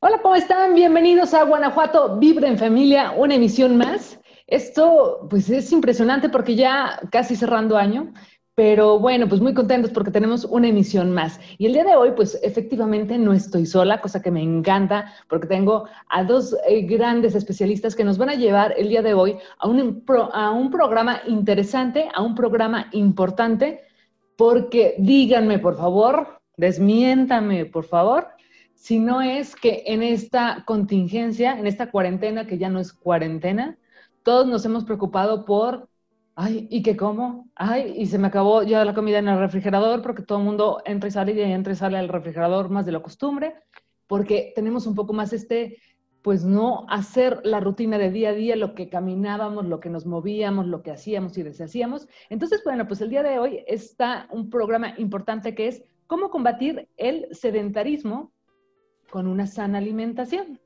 [0.00, 0.76] Hola, ¿cómo están?
[0.76, 4.20] Bienvenidos a Guanajuato Vibra en Familia, una emisión más.
[4.46, 8.12] Esto, pues es impresionante porque ya casi cerrando año,
[8.54, 11.40] pero bueno, pues muy contentos porque tenemos una emisión más.
[11.58, 15.48] Y el día de hoy, pues efectivamente no estoy sola, cosa que me encanta porque
[15.48, 19.36] tengo a dos eh, grandes especialistas que nos van a llevar el día de hoy
[19.58, 23.80] a un, a un programa interesante, a un programa importante,
[24.36, 28.37] porque díganme, por favor, desmiéntame, por favor,
[28.78, 33.76] si no es que en esta contingencia, en esta cuarentena que ya no es cuarentena,
[34.22, 35.88] todos nos hemos preocupado por,
[36.36, 37.48] ay, ¿y qué como?
[37.56, 40.80] Ay, y se me acabó ya la comida en el refrigerador porque todo el mundo
[40.84, 43.56] entra y sale y entra y sale al refrigerador más de lo costumbre,
[44.06, 45.78] porque tenemos un poco más este,
[46.22, 50.06] pues no hacer la rutina de día a día, lo que caminábamos, lo que nos
[50.06, 52.06] movíamos, lo que hacíamos y deshacíamos.
[52.30, 56.88] Entonces, bueno, pues el día de hoy está un programa importante que es cómo combatir
[56.96, 58.32] el sedentarismo
[59.10, 60.60] con una sana alimentación.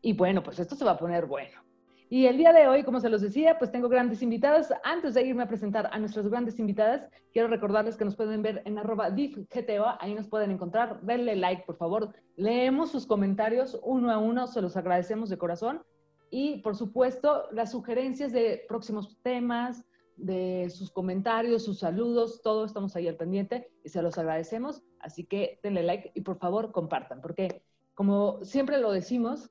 [0.00, 1.68] Y bueno, pues esto se va a poner bueno.
[2.10, 4.72] Y el día de hoy, como se los decía, pues tengo grandes invitadas.
[4.82, 8.62] Antes de irme a presentar a nuestras grandes invitadas, quiero recordarles que nos pueden ver
[8.64, 11.02] en arroba diffgto, ahí nos pueden encontrar.
[11.02, 12.14] Denle like, por favor.
[12.36, 15.82] Leemos sus comentarios uno a uno, se los agradecemos de corazón.
[16.30, 19.84] Y por supuesto, las sugerencias de próximos temas,
[20.16, 24.82] de sus comentarios, sus saludos, todo estamos ahí al pendiente y se los agradecemos.
[25.00, 27.62] Así que denle like y por favor compartan, porque
[27.94, 29.50] como siempre lo decimos,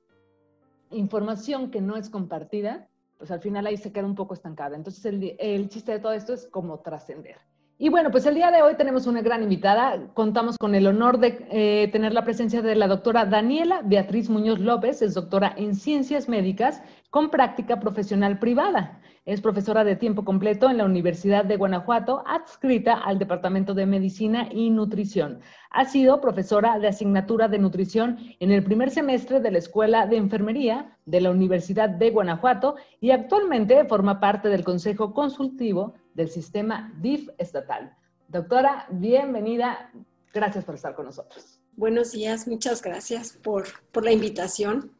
[0.92, 4.76] información que no es compartida, pues al final ahí se queda un poco estancada.
[4.76, 7.38] Entonces el, el chiste de todo esto es como trascender.
[7.80, 10.08] Y bueno, pues el día de hoy tenemos una gran invitada.
[10.15, 14.60] Contamos con el honor de eh, tener la presencia de la doctora Daniela Beatriz Muñoz
[14.60, 18.99] López, es doctora en ciencias médicas con práctica profesional privada.
[19.26, 24.48] Es profesora de tiempo completo en la Universidad de Guanajuato, adscrita al Departamento de Medicina
[24.52, 25.42] y Nutrición.
[25.70, 30.17] Ha sido profesora de asignatura de nutrición en el primer semestre de la Escuela de
[30.17, 36.92] Enfermería de la Universidad de Guanajuato y actualmente forma parte del Consejo Consultivo del Sistema
[37.00, 37.95] DIF estatal.
[38.28, 39.92] Doctora, bienvenida.
[40.33, 41.61] Gracias por estar con nosotros.
[41.78, 44.92] Buenos días, muchas gracias por, por la invitación.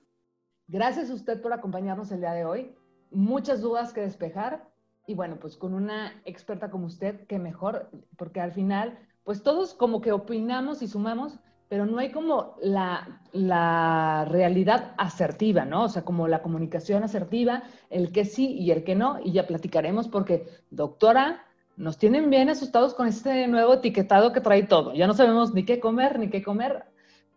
[0.68, 2.74] Gracias a usted por acompañarnos el día de hoy
[3.12, 4.70] muchas dudas que despejar
[5.06, 9.74] y bueno, pues con una experta como usted, qué mejor, porque al final, pues todos
[9.74, 11.40] como que opinamos y sumamos,
[11.70, 15.84] pero no hay como la, la realidad asertiva, ¿no?
[15.84, 19.48] O sea, como la comunicación asertiva, el que sí y el que no, y ya
[19.48, 21.46] platicaremos porque, doctora,
[21.76, 24.94] nos tienen bien asustados con este nuevo etiquetado que trae todo.
[24.94, 26.86] Ya no sabemos ni qué comer, ni qué comer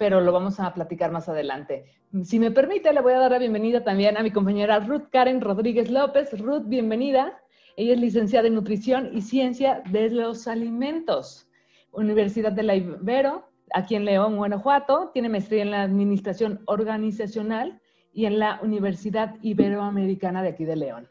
[0.00, 1.84] pero lo vamos a platicar más adelante.
[2.24, 5.42] Si me permite, le voy a dar la bienvenida también a mi compañera Ruth Karen
[5.42, 6.40] Rodríguez López.
[6.40, 7.38] Ruth, bienvenida.
[7.76, 11.50] Ella es licenciada en Nutrición y Ciencia de los Alimentos,
[11.92, 15.10] Universidad de la Ibero, aquí en León, Guanajuato.
[15.12, 17.80] Tiene maestría en la Administración Organizacional
[18.12, 21.08] y en la Universidad Iberoamericana de aquí de León.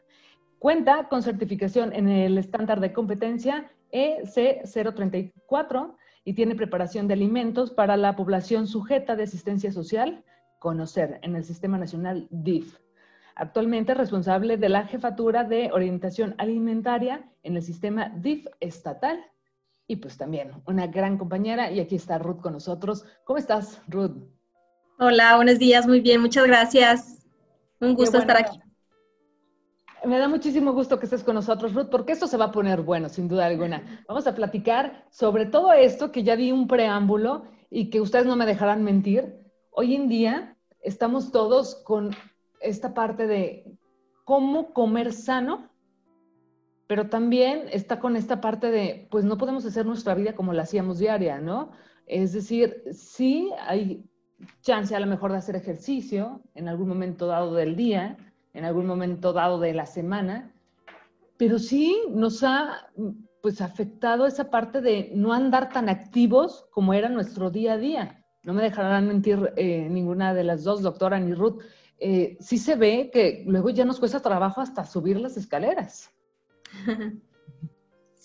[0.58, 7.96] Cuenta con certificación en el estándar de competencia EC034 y tiene preparación de alimentos para
[7.96, 10.22] la población sujeta de asistencia social,
[10.58, 12.78] conocer en el Sistema Nacional DIF.
[13.34, 19.24] Actualmente es responsable de la jefatura de orientación alimentaria en el sistema DIF estatal.
[19.90, 23.04] Y pues también una gran compañera, y aquí está Ruth con nosotros.
[23.24, 24.22] ¿Cómo estás, Ruth?
[25.00, 27.26] Hola, buenos días, muy bien, muchas gracias.
[27.80, 28.60] Un gusto estar aquí.
[30.04, 32.82] Me da muchísimo gusto que estés con nosotros, Ruth, porque esto se va a poner
[32.82, 33.82] bueno, sin duda alguna.
[34.08, 38.36] Vamos a platicar sobre todo esto que ya di un preámbulo y que ustedes no
[38.36, 39.40] me dejarán mentir.
[39.72, 42.14] Hoy en día estamos todos con
[42.60, 43.76] esta parte de
[44.22, 45.68] cómo comer sano,
[46.90, 50.64] pero también está con esta parte de, pues no podemos hacer nuestra vida como la
[50.64, 51.70] hacíamos diaria, ¿no?
[52.04, 54.04] Es decir, sí hay
[54.62, 58.16] chance a lo mejor de hacer ejercicio en algún momento dado del día,
[58.54, 60.52] en algún momento dado de la semana,
[61.36, 62.88] pero sí nos ha
[63.40, 68.26] pues afectado esa parte de no andar tan activos como era nuestro día a día.
[68.42, 71.62] No me dejarán mentir eh, ninguna de las dos, doctora ni Ruth.
[72.00, 76.10] Eh, sí se ve que luego ya nos cuesta trabajo hasta subir las escaleras.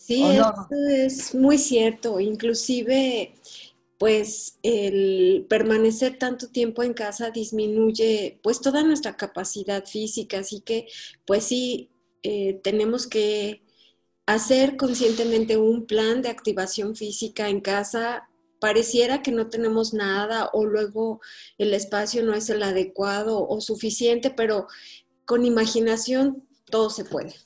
[0.06, 2.20] Sí, eso es muy cierto.
[2.20, 3.34] Inclusive
[3.98, 10.88] pues el permanecer tanto tiempo en casa disminuye pues toda nuestra capacidad física, así que
[11.26, 11.90] pues sí,
[12.24, 13.64] eh, tenemos que
[14.26, 18.30] hacer conscientemente un plan de activación física en casa.
[18.60, 21.22] Pareciera que no tenemos nada o luego
[21.58, 24.68] el espacio no es el adecuado o suficiente, pero
[25.26, 27.45] con imaginación todo se puede.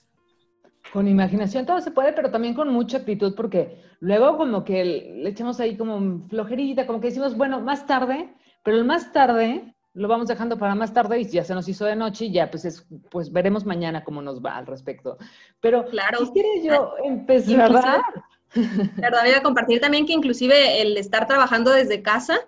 [0.93, 5.29] Con imaginación todo se puede, pero también con mucha actitud, porque luego como que le
[5.29, 8.33] echamos ahí como flojerita, como que decimos, bueno, más tarde,
[8.63, 11.85] pero el más tarde lo vamos dejando para más tarde y ya se nos hizo
[11.85, 15.17] de noche y ya pues es, pues veremos mañana cómo nos va al respecto.
[15.59, 16.19] Pero claro.
[16.19, 17.71] quisiera yo empezar,
[18.95, 19.21] ¿verdad?
[19.23, 22.39] Voy a compartir también que inclusive el estar trabajando desde casa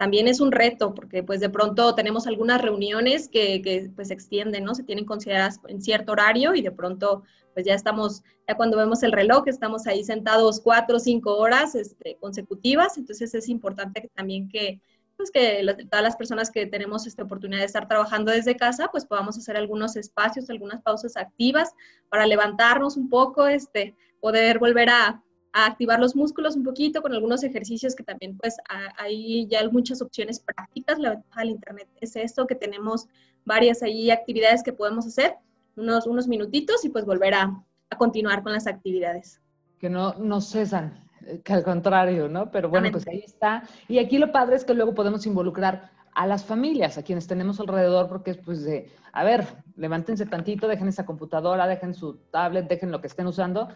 [0.00, 4.14] también es un reto, porque pues de pronto tenemos algunas reuniones que, que pues se
[4.14, 4.74] extienden, ¿no?
[4.74, 9.02] Se tienen consideradas en cierto horario y de pronto pues ya estamos, ya cuando vemos
[9.02, 14.48] el reloj, estamos ahí sentados cuatro o cinco horas este, consecutivas, entonces es importante también
[14.48, 14.80] que,
[15.18, 19.04] pues que todas las personas que tenemos esta oportunidad de estar trabajando desde casa, pues
[19.04, 21.74] podamos hacer algunos espacios, algunas pausas activas
[22.08, 27.12] para levantarnos un poco, este, poder volver a, a activar los músculos un poquito con
[27.12, 28.56] algunos ejercicios que también pues
[28.96, 30.98] hay ya muchas opciones prácticas.
[30.98, 33.06] La ventaja del Internet es esto, que tenemos
[33.44, 35.34] varias ahí actividades que podemos hacer
[35.76, 39.40] unos, unos minutitos y pues volver a, a continuar con las actividades.
[39.78, 41.08] Que no, no cesan,
[41.42, 42.50] que al contrario, ¿no?
[42.50, 43.64] Pero bueno, pues ahí está.
[43.88, 47.60] Y aquí lo padre es que luego podemos involucrar a las familias, a quienes tenemos
[47.60, 49.46] alrededor, porque es pues de, a ver,
[49.76, 53.68] levántense tantito, dejen esa computadora, dejen su tablet, dejen lo que estén usando,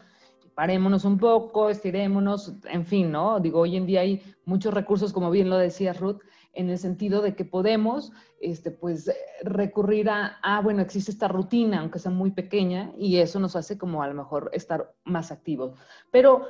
[0.54, 3.40] parémonos un poco, estirémonos, en fin, ¿no?
[3.40, 6.20] Digo, hoy en día hay muchos recursos, como bien lo decía Ruth,
[6.52, 9.10] en el sentido de que podemos, este, pues,
[9.42, 13.76] recurrir a, ah, bueno, existe esta rutina, aunque sea muy pequeña, y eso nos hace
[13.76, 15.76] como a lo mejor estar más activos.
[16.10, 16.46] Pero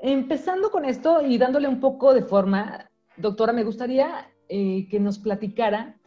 [0.00, 5.18] empezando con esto y dándole un poco de forma, doctora, me gustaría eh, que nos
[5.18, 5.98] platicara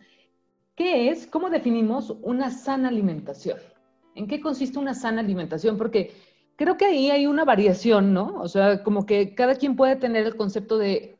[0.75, 3.57] qué es, cómo definimos una sana alimentación.
[4.15, 5.77] ¿En qué consiste una sana alimentación?
[5.77, 6.11] Porque
[6.57, 8.41] creo que ahí hay una variación, ¿no?
[8.41, 11.17] O sea, como que cada quien puede tener el concepto de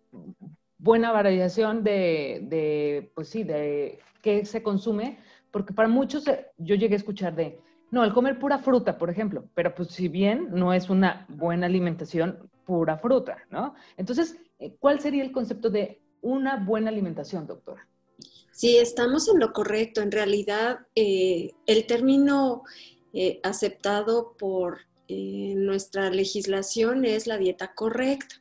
[0.80, 5.20] buena variación de, pues sí, de qué se consume,
[5.52, 7.60] porque para muchos eh, yo llegué a escuchar de,
[7.92, 11.68] no, el comer pura fruta, por ejemplo, pero pues si bien no es una buena
[11.68, 13.76] alimentación, pura fruta, ¿no?
[13.96, 17.88] Entonces, eh, ¿cuál sería el concepto de una buena alimentación, doctora?
[18.52, 20.02] Sí, estamos en lo correcto.
[20.02, 22.64] En realidad, eh, el término
[23.44, 28.36] aceptado por nuestra legislación es la dieta correcta.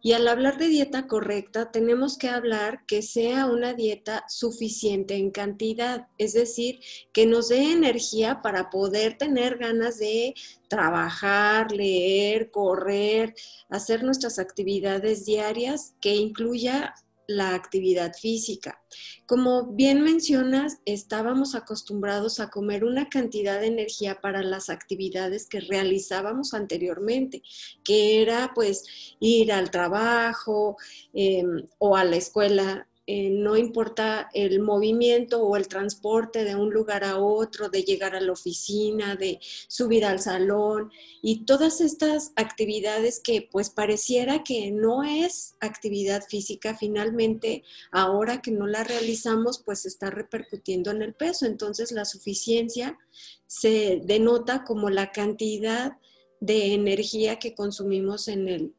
[0.00, 5.32] Y al hablar de dieta correcta, tenemos que hablar que sea una dieta suficiente en
[5.32, 6.78] cantidad, es decir,
[7.12, 10.34] que nos dé energía para poder tener ganas de
[10.68, 13.34] trabajar, leer, correr,
[13.68, 16.94] hacer nuestras actividades diarias, que incluya
[17.28, 18.82] la actividad física.
[19.26, 25.60] Como bien mencionas, estábamos acostumbrados a comer una cantidad de energía para las actividades que
[25.60, 27.42] realizábamos anteriormente,
[27.84, 28.84] que era pues
[29.20, 30.76] ir al trabajo
[31.12, 36.74] em, o a la escuela eh, no importa el movimiento o el transporte de un
[36.74, 42.32] lugar a otro, de llegar a la oficina, de subir al salón y todas estas
[42.36, 49.62] actividades que pues pareciera que no es actividad física, finalmente ahora que no la realizamos
[49.64, 51.46] pues está repercutiendo en el peso.
[51.46, 52.98] Entonces la suficiencia
[53.46, 55.96] se denota como la cantidad
[56.40, 58.74] de energía que consumimos en el,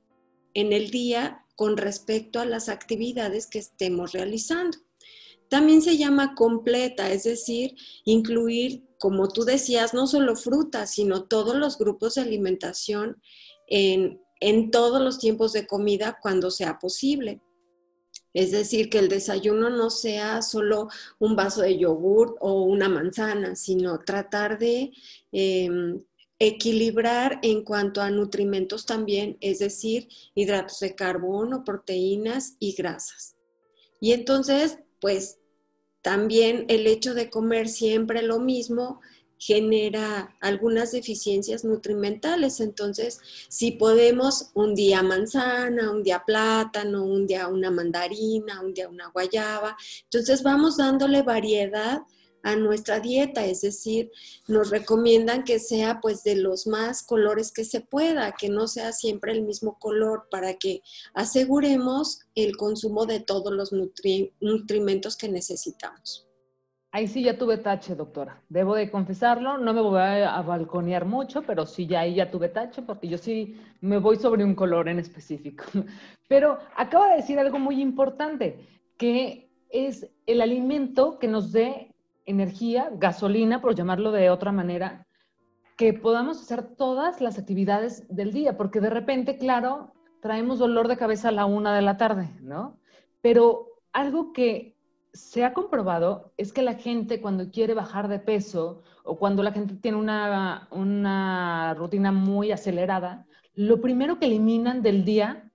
[0.53, 4.77] en el día con respecto a las actividades que estemos realizando.
[5.49, 7.75] También se llama completa, es decir,
[8.05, 13.21] incluir, como tú decías, no solo frutas, sino todos los grupos de alimentación
[13.67, 14.21] en,
[14.71, 17.41] todos los tiempos de comida cuando sea posible.
[18.33, 20.87] Es decir, que el desayuno no sea solo
[21.19, 24.93] un vaso de yogur o una manzana, sino tratar de
[25.33, 26.01] em,
[26.39, 33.36] equilibrar en cuanto a nutrimentos también, es decir, hidratos de carbono, proteínas y grasas.
[34.00, 35.39] Y entonces, pues
[36.01, 39.01] también el hecho de comer siempre lo mismo
[39.38, 42.60] genera algunas deficiencias nutrimentales.
[42.60, 48.89] Entonces, si podemos un día manzana, un día plátano, un día una mandarina, un día
[48.89, 52.01] una guayaba, entonces vamos dándole variedad
[52.43, 54.12] a nuestra dieta, es decir,
[54.48, 58.91] nos recomiendan que sea pues de los más colores que se pueda, que no sea
[58.91, 60.81] siempre el mismo color para que
[61.13, 63.72] aseguremos el consumo de todos los
[64.39, 66.25] nutrimentos que necesitamos.
[66.91, 68.41] Ahí sí ya tuve tache, doctora.
[68.50, 72.50] Debo de confesarlo, no me voy a, balconear mucho, pero sí ya ahí ya tuve
[72.50, 75.65] tache porque yo sí me voy sobre un color en específico.
[76.27, 78.60] Pero acaba de decir algo muy importante,
[78.98, 81.88] que es el alimento que nos dé
[82.29, 85.07] energía, gasolina, por llamarlo de otra manera,
[85.77, 90.98] que podamos hacer todas las actividades del día, porque de repente, claro, traemos dolor de
[90.98, 92.77] cabeza a la una de la tarde, ¿no?
[93.21, 94.77] Pero algo que
[95.13, 99.51] se ha comprobado es que la gente cuando quiere bajar de peso o cuando la
[99.51, 105.50] gente tiene una, una rutina muy acelerada, lo primero que eliminan del día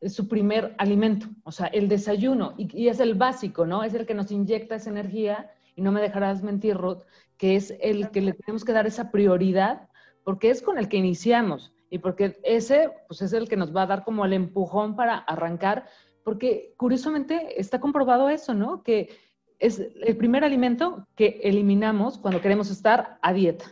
[0.00, 3.82] es su primer alimento, o sea, el desayuno, y, es el básico, ¿no?
[3.82, 7.04] Es el que nos inyecta esa energía, y no me dejarás mentir, Ruth,
[7.36, 9.88] que es el que le tenemos que dar esa prioridad,
[10.24, 13.82] porque es con el que iniciamos, y porque ese, pues es el que nos va
[13.82, 15.86] a dar como el empujón para arrancar
[16.28, 18.82] porque curiosamente está comprobado eso, ¿no?
[18.82, 19.08] Que
[19.58, 23.64] es el primer alimento que eliminamos cuando queremos estar a dieta.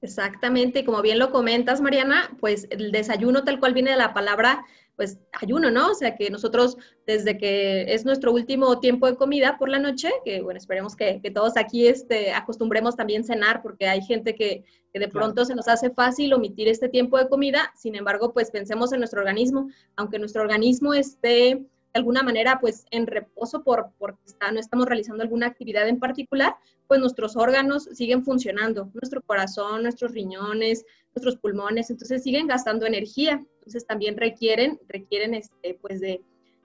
[0.00, 4.12] Exactamente, y como bien lo comentas, Mariana, pues el desayuno tal cual viene de la
[4.12, 4.64] palabra
[5.02, 5.90] pues ayuno, ¿no?
[5.90, 6.76] O sea que nosotros
[7.08, 11.20] desde que es nuestro último tiempo de comida por la noche, que bueno, esperemos que,
[11.34, 15.90] todos aquí este, acostumbremos también cenar, porque hay gente que, de pronto se nos hace
[15.90, 20.42] fácil omitir este tiempo de comida, sin embargo, pues pensemos en nuestro organismo, aunque nuestro
[20.42, 21.66] organismo esté
[21.98, 24.18] alguna manera pues en reposo por, porque
[24.52, 26.56] no estamos realizando alguna actividad en particular,
[26.86, 30.84] pues nuestros órganos siguen funcionando, nuestro corazón, nuestros riñones,
[31.14, 36.22] nuestros pulmones, entonces siguen gastando energía, entonces también requieren, requieren este, pues de,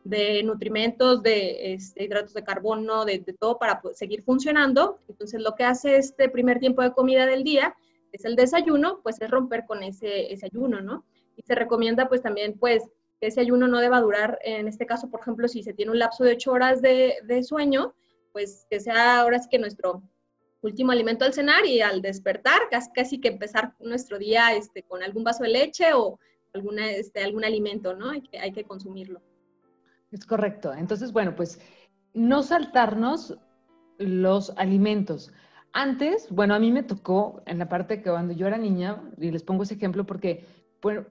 [0.08, 5.00] de nutrimentos, de este, hidratos de carbono, de, todo para seguir funcionando.
[5.10, 7.76] Entonces lo que hace este primer tiempo de comida del día
[8.12, 11.06] es el desayuno, pues es romper con ese, ese ayuno, ¿no?
[11.36, 12.84] Y se recomienda pues también pues
[13.22, 16.24] ese ayuno no deba durar, en este caso, por ejemplo, si se tiene un lapso
[16.24, 17.96] de ocho horas de, de sueño,
[18.32, 20.04] pues que sea ahora sí que nuestro
[20.62, 25.04] último alimento al cenar y al despertar, casi, casi que empezar nuestro día este, con
[25.04, 26.20] algún vaso de leche o
[26.54, 28.12] alguna, este, algún alimento, ¿no?
[28.12, 29.22] Hay que, hay que consumirlo.
[30.12, 30.74] Es correcto.
[30.74, 31.60] Entonces, bueno, pues
[32.14, 33.38] no saltarnos
[33.98, 35.32] los alimentos.
[35.74, 39.32] Antes, bueno, a mí me tocó en la parte que cuando yo era niña, y
[39.32, 40.46] les pongo ese ejemplo porque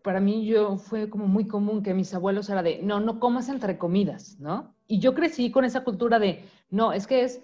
[0.02, 3.48] para mí yo fue como muy común que mis abuelos era de, no, no comas
[3.48, 4.74] entre comidas, ¿no?
[4.86, 7.42] Y yo crecí con esa cultura de, no, es que es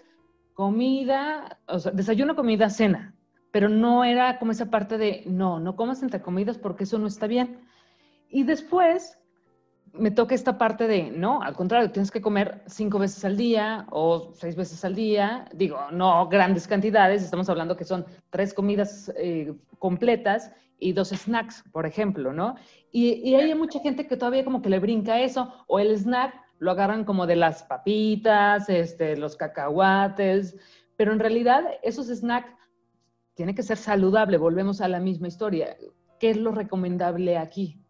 [0.55, 3.15] comida, o sea, desayuno, comida, cena,
[3.51, 7.07] pero no era como esa parte de, no, no comas entre comidas porque eso no
[7.07, 7.61] está bien.
[8.29, 9.19] Y después
[9.93, 13.87] me toca esta parte de, no, al contrario, tienes que comer cinco veces al día
[13.91, 15.45] o seis veces al día.
[15.53, 20.53] Digo, no grandes cantidades, estamos hablando que son tres comidas eh, completas
[20.83, 22.57] y dos snacks, por ejemplo, ¿no?
[22.91, 26.35] Y, y, hay mucha gente que todavía como que le brinca eso, o el snack
[26.59, 30.57] lo agarran como de las papitas, este, los cacahuates,
[30.97, 32.51] pero en realidad esos snacks
[33.35, 35.77] tienen que ser saludable, volvemos a la misma historia.
[36.21, 37.82] ¿Qué es lo recomendable aquí?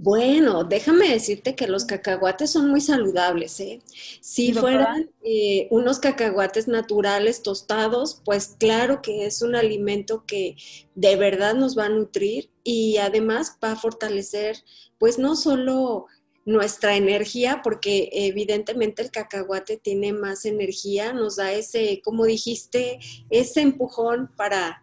[0.00, 3.82] Bueno, déjame decirte que los cacahuates son muy saludables, ¿eh?
[4.20, 10.54] Si fueran eh, unos cacahuates naturales tostados, pues claro que es un alimento que
[10.94, 14.58] de verdad nos va a nutrir y además va a fortalecer,
[14.98, 16.06] pues no solo
[16.44, 23.60] nuestra energía, porque evidentemente el cacahuate tiene más energía, nos da ese, como dijiste, ese
[23.60, 24.82] empujón para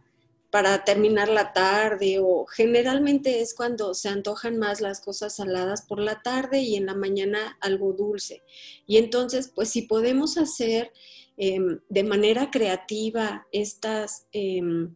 [0.55, 5.99] para terminar la tarde o generalmente es cuando se antojan más las cosas saladas por
[5.99, 8.41] la tarde y en la mañana algo dulce.
[8.87, 10.93] Y entonces, pues si podemos hacer
[11.35, 14.95] em, de manera creativa estas em,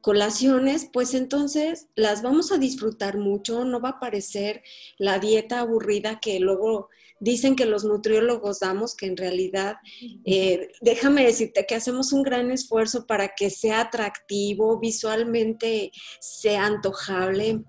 [0.00, 4.62] colaciones, pues entonces las vamos a disfrutar mucho, no va a parecer
[4.96, 6.88] la dieta aburrida que luego
[7.20, 9.76] dicen que los nutriólogos damos, que en realidad,
[10.24, 17.62] eh, déjame decirte que hacemos un gran esfuerzo para que sea atractivo, visualmente sea antojable,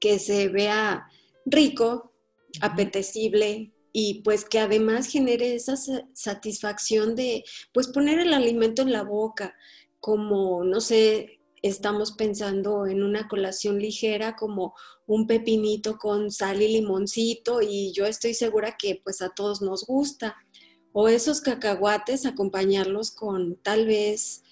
[0.00, 1.06] que se vea
[1.46, 2.12] rico,
[2.60, 5.76] apetecible y pues que además genere esa
[6.14, 9.54] satisfacción de pues poner el alimento en la boca,
[10.00, 11.33] como, no sé,
[11.64, 14.74] estamos pensando en una colación ligera como
[15.06, 19.86] un pepinito con sal y limoncito y yo estoy segura que pues a todos nos
[19.86, 20.36] gusta.
[20.92, 24.42] O esos cacahuates, acompañarlos con tal vez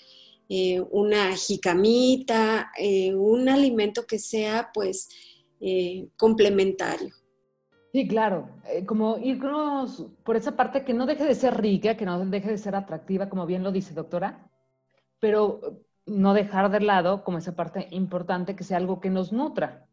[0.48, 5.10] eh, una jicamita, eh, un alimento que sea pues
[5.60, 7.14] eh, complementario.
[7.92, 8.48] Sí, claro,
[8.86, 12.56] como irnos por esa parte que no deje de ser rica, que no deje de
[12.56, 14.50] ser atractiva, como bien lo dice doctora,
[15.20, 19.86] pero no dejar de lado como esa parte importante que sea algo que nos nutra.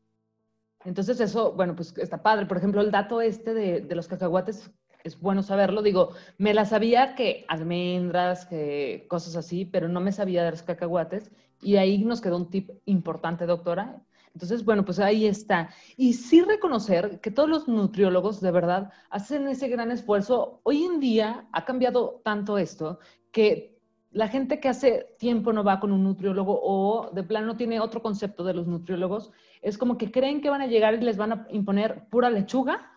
[0.85, 2.45] Entonces eso, bueno, pues está padre.
[2.45, 4.71] Por ejemplo, el dato este de, los cacahuates
[5.03, 5.81] es bueno saberlo.
[5.81, 10.63] Digo, me la sabía que almendras, que cosas así, pero no me sabía de los
[10.63, 11.31] cacahuates.
[11.61, 14.01] Y ahí nos quedó un tip importante, doctora.
[14.33, 15.69] Entonces, bueno, pues ahí está.
[15.97, 20.61] Y sí reconocer que todos los nutriólogos de verdad hacen ese gran esfuerzo.
[20.63, 22.99] Hoy en día ha cambiado tanto esto
[23.31, 23.78] que
[24.11, 28.01] la gente que hace tiempo no va con un nutriólogo o de plano tiene otro
[28.01, 31.31] concepto de los nutriólogos, es como que creen que van a llegar y les van
[31.31, 32.91] a imponer pura lechuga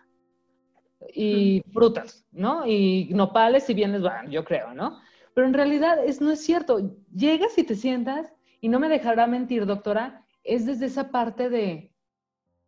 [1.14, 2.66] y frutas, ¿no?
[2.66, 5.00] Y nopales si bien les van, yo creo, ¿no?
[5.34, 6.96] Pero en realidad es, no es cierto.
[7.14, 11.92] Llegas y te sientas y no me dejará mentir, doctora, es desde esa parte de,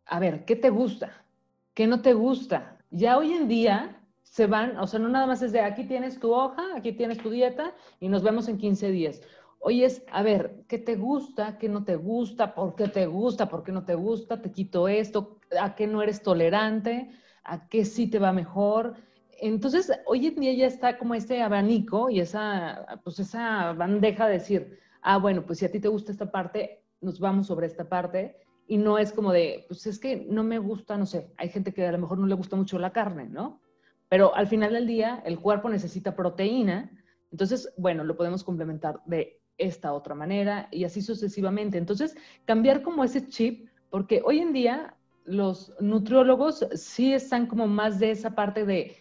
[0.05, 1.25] a ver, ¿qué te gusta?
[1.73, 2.77] ¿Qué no te gusta?
[2.91, 6.19] Ya hoy en día se van, o sea, no nada más es de aquí tienes
[6.19, 9.21] tu hoja, aquí tienes tu dieta y nos vemos en 15 días.
[9.59, 11.57] Hoy es, a ver, ¿qué te gusta?
[11.57, 12.53] ¿Qué no te gusta?
[12.53, 13.47] ¿Por qué te gusta?
[13.47, 14.41] ¿Por qué no te gusta?
[14.41, 15.39] ¿Te quito esto?
[15.59, 17.11] ¿A qué no eres tolerante?
[17.43, 18.95] ¿A qué sí te va mejor?
[19.39, 24.33] Entonces, hoy en día ya está como este abanico y esa, pues esa bandeja de
[24.33, 27.87] decir, ah, bueno, pues si a ti te gusta esta parte, nos vamos sobre esta
[27.87, 28.37] parte.
[28.67, 31.73] Y no es como de, pues es que no me gusta, no sé, hay gente
[31.73, 33.61] que a lo mejor no le gusta mucho la carne, ¿no?
[34.15, 36.89] Pero al final del día, el cuerpo necesita proteína.
[37.33, 41.77] Entonces, bueno, lo podemos complementar de esta otra manera y así sucesivamente.
[41.77, 44.95] Entonces, cambiar como ese chip, porque hoy en día
[45.25, 48.95] los nutriólogos sí están como más de esa parte de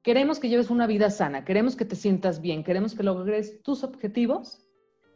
[0.00, 3.82] queremos que lleves una vida sana, queremos que te sientas bien, queremos que logres tus
[3.82, 4.64] objetivos.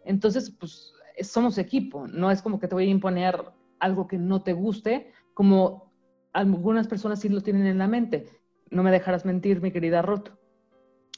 [0.04, 3.44] Entonces, pues somos equipo, no es como que te voy a imponer
[3.78, 5.92] algo que no te guste, como
[6.32, 8.26] algunas personas sí lo tienen en la mente.
[8.70, 10.30] No me dejarás mentir, mi querida Ruth.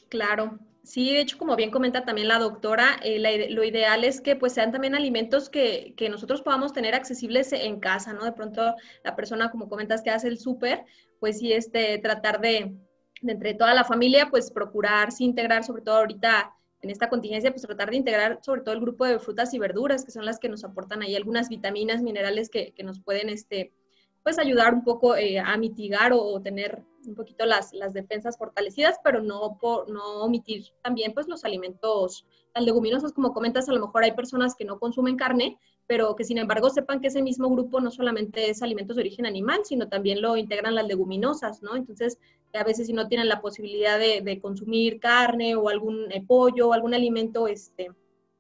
[0.09, 4.37] Claro, Sí, de hecho, como bien comenta también la doctora, eh, lo ideal es que
[4.37, 8.25] pues sean también alimentos que, que, nosotros podamos tener accesibles en casa, ¿no?
[8.25, 8.75] De pronto
[9.05, 10.87] la persona, como comentas, que hace el súper,
[11.21, 12.75] pues sí, este, tratar de,
[13.21, 17.67] de, entre toda la familia, pues procurarse integrar, sobre todo ahorita en esta contingencia, pues
[17.67, 20.49] tratar de integrar sobre todo el grupo de frutas y verduras, que son las que
[20.49, 23.75] nos aportan ahí algunas vitaminas, minerales que, que nos pueden, este,
[24.23, 28.97] pues ayudar un poco eh, a mitigar o, tener un poquito las, las defensas fortalecidas,
[29.03, 33.81] pero no, por, no omitir también pues los alimentos, las leguminosas, como comentas, a lo
[33.81, 37.49] mejor hay personas que no consumen carne, pero que sin embargo sepan que ese mismo
[37.49, 41.77] grupo no solamente es alimentos de origen animal, sino también lo integran las leguminosas, ¿no?
[41.77, 42.19] Entonces,
[42.53, 46.69] a veces si no tienen la posibilidad de, de consumir carne o algún eh, pollo
[46.69, 47.91] o algún alimento este,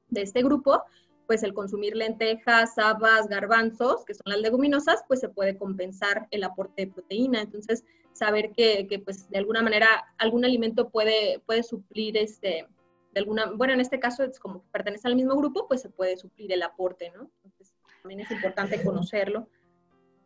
[0.09, 0.83] de este grupo,
[1.29, 6.43] pues el consumir lentejas, habas, garbanzos, que son las leguminosas, pues se puede compensar el
[6.43, 7.43] aporte de proteína.
[7.43, 7.85] Entonces,
[8.19, 9.87] saber que, que pues de alguna manera
[10.19, 12.67] algún alimento puede, puede suplir este,
[13.13, 15.89] de alguna, bueno, en este caso es como que pertenece al mismo grupo, pues se
[15.89, 17.31] puede suplir el aporte, ¿no?
[17.45, 19.49] Entonces, también es importante conocerlo.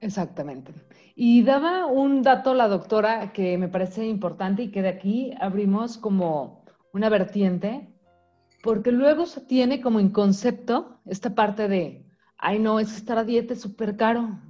[0.00, 0.72] Exactamente.
[1.14, 5.96] Y daba un dato la doctora que me parece importante y que de aquí abrimos
[5.96, 7.88] como una vertiente
[8.62, 12.06] porque luego se tiene como en concepto esta parte de,
[12.38, 14.40] ay no, es que estar a dieta es súper caro.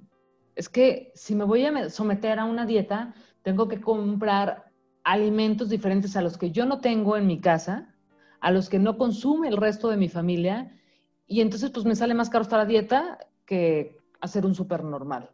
[0.55, 4.73] Es que si me voy a someter a una dieta, tengo que comprar
[5.05, 7.95] alimentos diferentes a los que yo no tengo en mi casa,
[8.41, 10.79] a los que no consume el resto de mi familia,
[11.27, 15.31] y entonces pues me sale más caro estar a dieta que hacer un súper normal.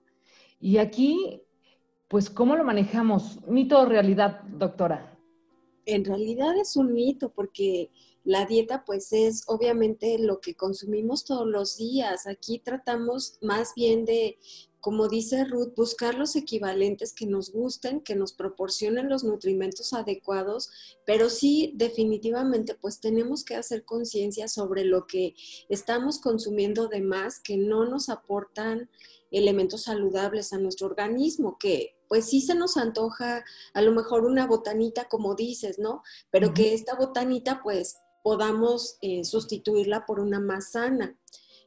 [0.61, 1.43] Y aquí,
[2.09, 3.39] pues, ¿cómo lo manejamos?
[3.47, 5.17] ¿Mito o realidad, doctora?
[5.87, 7.91] En realidad es un mito porque
[8.25, 12.27] la dieta pues es obviamente lo que consumimos todos los días.
[12.27, 14.39] Aquí tratamos más bien de,
[14.81, 20.71] como dice Ruth, buscar los equivalentes que nos gusten, que nos proporcionen los nutrimentos adecuados,
[21.05, 25.35] pero sí definitivamente pues tenemos que hacer conciencia sobre lo que
[25.69, 28.89] estamos consumiendo de más que no nos aportan
[29.31, 34.47] elementos saludables a nuestro organismo, que pues sí se nos antoja a lo mejor una
[34.47, 36.03] botanita, como dices, ¿no?
[36.31, 41.17] Pero que esta botanita pues podamos eh, sustituirla por una más sana.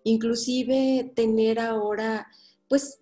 [0.04, 2.28] Inclusive tener ahora,
[2.72, 3.02] pues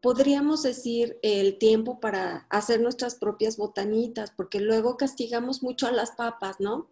[0.00, 6.12] podríamos decir, el tiempo para hacer nuestras propias botanitas, porque luego castigamos mucho a las
[6.12, 6.88] papas, ¿no?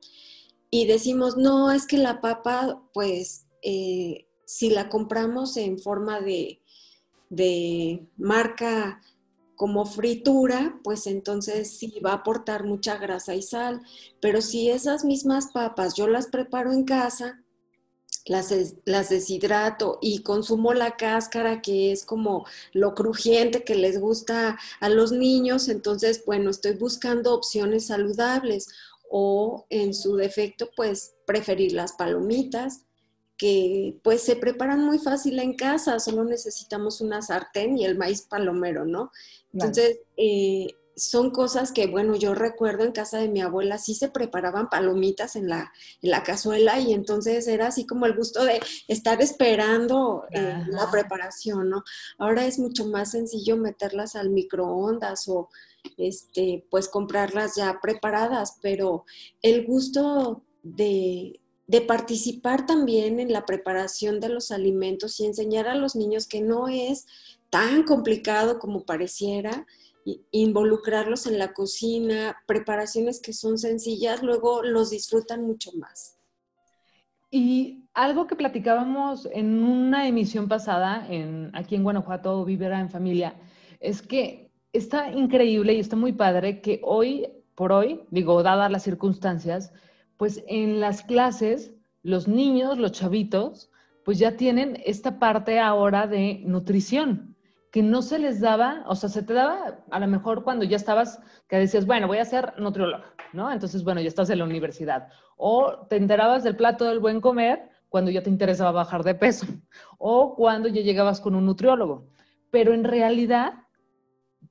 [0.69, 6.61] Y decimos, no, es que la papa, pues, eh, si la compramos en forma de,
[7.31, 9.01] de marca
[9.55, 13.81] como fritura, pues entonces sí va a aportar mucha grasa y sal.
[14.21, 17.45] Pero si esas mismas papas yo las preparo en casa,
[18.29, 24.59] las, las, deshidrato y consumo la cáscara, que es como lo crujiente que les gusta
[24.81, 28.69] a los niños, entonces, bueno, estoy buscando opciones saludables
[29.11, 32.85] o en su defecto, pues preferir las palomitas
[33.39, 38.23] que pues se preparan muy fácil en casa, solo necesitamos una sartén y el maíz
[38.23, 39.13] palomero, ¿no?
[39.53, 44.09] Entonces, eh, son cosas que, bueno, yo recuerdo en casa de mi abuela, sí se
[44.09, 48.61] preparaban palomitas en la, en la cazuela y entonces era así como el gusto de
[48.89, 51.85] estar esperando eh, la preparación, ¿no?
[52.19, 55.49] Ahora es mucho más sencillo meterlas al microondas o,
[55.97, 59.05] este, pues comprarlas ya preparadas, pero
[59.41, 65.77] el gusto de, de participar también en la preparación de los alimentos y enseñar a
[65.77, 67.07] los niños que no es
[67.51, 69.67] tan complicado como pareciera,
[70.31, 76.19] involucrarlos en la cocina, preparaciones que son sencillas, luego los disfrutan mucho más.
[77.31, 83.35] Y algo que platicábamos en una emisión pasada, en, aquí en Guanajuato, Vivera en Familia,
[83.81, 87.27] es que está increíble y está muy padre que hoy
[87.59, 89.73] por hoy, digo, dadas las circunstancias,
[90.17, 93.73] pues en las clases, los niños, los chavitos,
[94.05, 97.35] pues ya tienen esta parte ahora de nutrición
[97.71, 100.77] que no se les daba, o sea, se te daba a lo mejor cuando ya
[100.77, 103.53] estabas, que decías, bueno, voy a ser nutriólogo, ¿no?
[103.53, 105.09] Entonces, bueno, ya estás en la universidad.
[105.37, 109.47] O te enterabas del plato del buen comer cuando ya te interesaba bajar de peso,
[109.99, 112.09] o cuando ya llegabas con un nutriólogo.
[112.51, 113.55] Pero en realidad,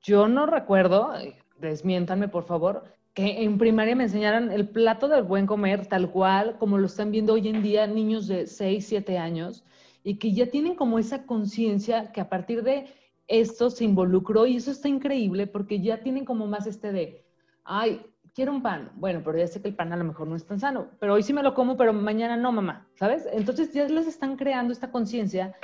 [0.02, 1.12] yo no recuerdo,
[1.58, 6.56] desmiéntanme por favor, que en primaria me enseñaran el plato del buen comer tal cual
[6.56, 9.64] como lo están viendo hoy en día niños de 6, 7 años
[10.04, 12.86] y que ya tienen como esa conciencia que a partir de
[13.28, 17.24] esto se involucró y eso está increíble porque ya tienen como más este de,
[17.64, 18.00] ay,
[18.34, 18.90] quiero un pan.
[18.96, 21.14] Bueno, pero ya sé que el pan a lo mejor no es tan sano, pero
[21.14, 23.28] hoy sí me lo como, pero mañana no, mamá, ¿sabes?
[23.32, 25.54] Entonces ya les están creando esta conciencia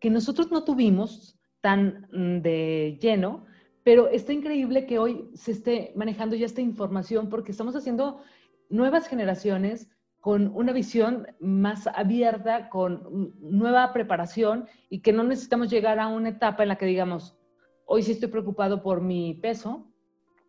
[0.00, 3.46] que nosotros no tuvimos tan mm, de lleno,
[3.84, 8.20] pero está increíble que hoy se esté manejando ya esta información porque estamos haciendo
[8.68, 9.88] nuevas generaciones
[10.24, 16.30] con una visión más abierta, con nueva preparación y que no necesitamos llegar a una
[16.30, 17.36] etapa en la que digamos,
[17.84, 19.86] hoy sí estoy preocupado por mi peso,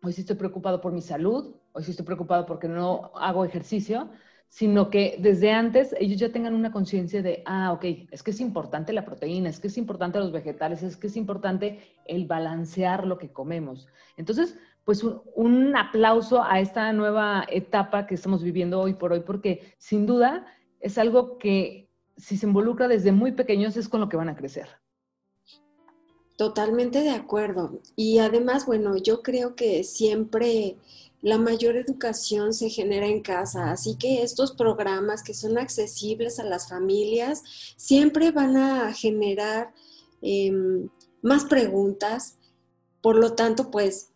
[0.02, 4.08] hoy sí estoy preocupado por mi salud, hoy sí estoy preocupado porque no hago ejercicio,
[4.48, 8.40] sino que desde antes ellos ya tengan una conciencia de, ah, ok, es que es
[8.40, 13.06] importante la proteína, es que es importante los vegetales, es que es importante el balancear
[13.06, 13.88] lo que comemos.
[14.16, 14.56] Entonces,
[14.86, 20.06] pues un, aplauso a esta nueva etapa que estamos viviendo hoy por hoy, porque sin
[20.06, 20.46] duda
[20.78, 24.36] es algo que si se involucra desde muy pequeños es con lo que van a
[24.36, 24.68] crecer.
[26.36, 27.80] Totalmente de acuerdo.
[27.96, 30.76] Y además, bueno, yo creo que siempre
[31.20, 36.44] la mayor educación se genera en casa, así que estos programas que son accesibles a
[36.44, 37.42] las familias
[37.76, 39.74] siempre van a generar
[40.22, 40.88] em,
[41.22, 42.38] más preguntas.
[43.00, 44.12] Por lo tanto, pues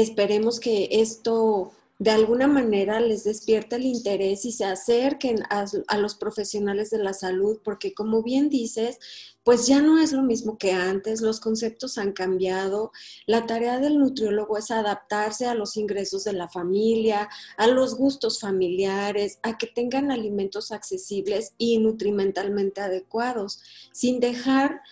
[0.00, 6.14] esperemos que esto de alguna manera les despierte el interés y se acerquen a, los
[6.14, 8.98] profesionales de la salud, porque como bien dices,
[9.44, 12.92] pues ya no es lo mismo que antes, los conceptos han cambiado,
[13.26, 18.40] la tarea del nutriólogo es adaptarse a los ingresos de la familia, a los gustos
[18.40, 23.60] familiares, a que tengan alimentos accesibles y nutrimentalmente adecuados,
[23.92, 24.82] sin dejar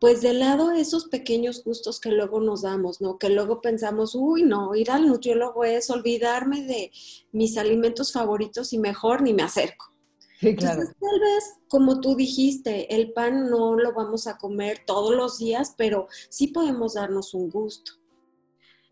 [0.00, 3.18] pues de lado esos pequeños gustos que luego nos damos, ¿no?
[3.18, 6.92] Que luego pensamos, uy, no, ir al nutriólogo es olvidarme de
[7.32, 9.92] mis alimentos favoritos y mejor ni me acerco.
[10.40, 10.82] Sí, claro.
[10.82, 15.38] Entonces, tal vez, como tú dijiste, el pan no lo vamos a comer todos los
[15.38, 17.92] días, pero sí podemos darnos un gusto.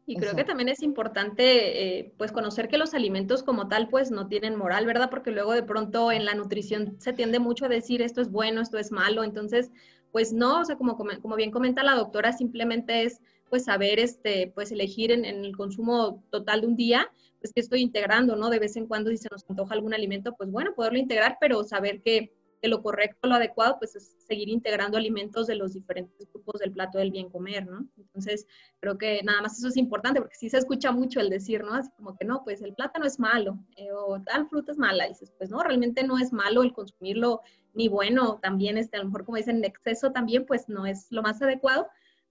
[0.04, 4.10] Y creo que también es importante, eh, pues, conocer que los alimentos como tal, pues,
[4.10, 5.10] no tienen moral, ¿verdad?
[5.10, 8.60] Porque luego de pronto en la nutrición se tiende mucho a decir esto es bueno,
[8.60, 9.22] esto es malo.
[9.22, 9.70] Entonces,
[10.12, 14.50] pues no, o sea, como, como bien comenta la doctora, simplemente es pues saber, este,
[14.54, 18.48] pues elegir en, el consumo total de un día, pues que estoy integrando, ¿no?
[18.48, 21.62] De vez en cuando si se nos antoja algún alimento, pues bueno, poderlo integrar, pero
[21.64, 22.32] saber que,
[22.64, 26.96] lo correcto, lo adecuado, pues es seguir integrando alimentos de los diferentes grupos del plato
[26.96, 27.88] del bien comer, ¿no?
[27.98, 28.46] Entonces,
[28.78, 31.74] creo que nada más eso es importante, porque sí se escucha mucho el decir, ¿no?
[31.74, 35.08] Así como que no, pues el plátano es malo, eh, o tal fruta es mala,
[35.08, 37.40] dices, pues no, realmente no es malo el consumirlo
[37.74, 41.06] ni bueno, también este, a lo mejor como dicen, en exceso también pues no es
[41.10, 41.88] lo más adecuado,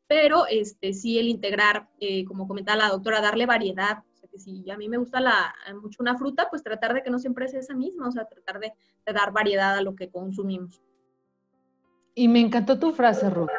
[0.08, 4.40] pero este, sí el integrar, eh, como comentaba la doctora, darle variedad, o sea que
[4.40, 7.48] si a mí me gusta la, mucho una fruta, pues tratar de que no siempre
[7.48, 8.74] sea esa misma, o sea, tratar de,
[9.06, 10.82] de dar variedad a lo que consumimos.
[12.14, 13.50] Y me encantó tu frase, Ruth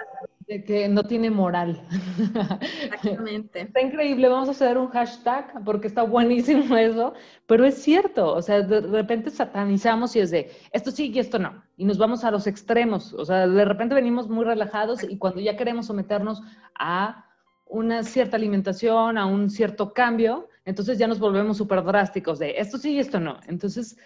[0.46, 1.82] que no tiene moral.
[2.84, 3.60] Exactamente.
[3.62, 7.14] está increíble, vamos a hacer un hashtag porque está buenísimo eso,
[7.46, 11.38] pero es cierto, o sea, de repente satanizamos y es de esto sí y esto
[11.38, 15.18] no, y nos vamos a los extremos, o sea, de repente venimos muy relajados y
[15.18, 16.42] cuando ya queremos someternos
[16.78, 17.26] a
[17.66, 22.78] una cierta alimentación, a un cierto cambio, entonces ya nos volvemos súper drásticos de esto
[22.78, 23.40] sí y esto no.
[23.48, 23.96] Entonces,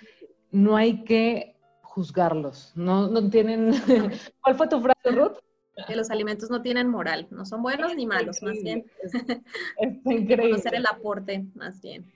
[0.53, 3.73] no hay que juzgarlos, no, no tienen...
[4.41, 5.39] ¿Cuál fue tu frase, Ruth?
[5.87, 8.87] Que los alimentos no tienen moral, no son buenos ni malos, más bien.
[9.03, 10.51] Está increíble.
[10.51, 12.11] Conocer el aporte, más bien.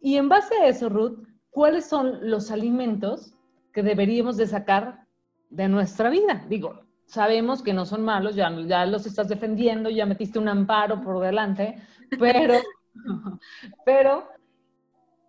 [0.00, 3.34] Y en base a eso, Ruth, ¿cuáles son los alimentos
[3.72, 5.06] que deberíamos de sacar
[5.50, 6.44] de nuestra vida?
[6.48, 11.00] Digo, sabemos que no son malos, ya, ya los estás defendiendo, ya metiste un amparo
[11.00, 11.80] por delante,
[12.18, 12.54] pero,
[13.84, 14.28] pero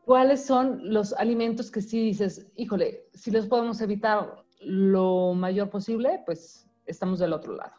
[0.04, 6.21] ¿cuáles son los alimentos que sí dices, híjole, si los podemos evitar lo mayor posible,
[6.26, 7.74] pues estamos del otro lado?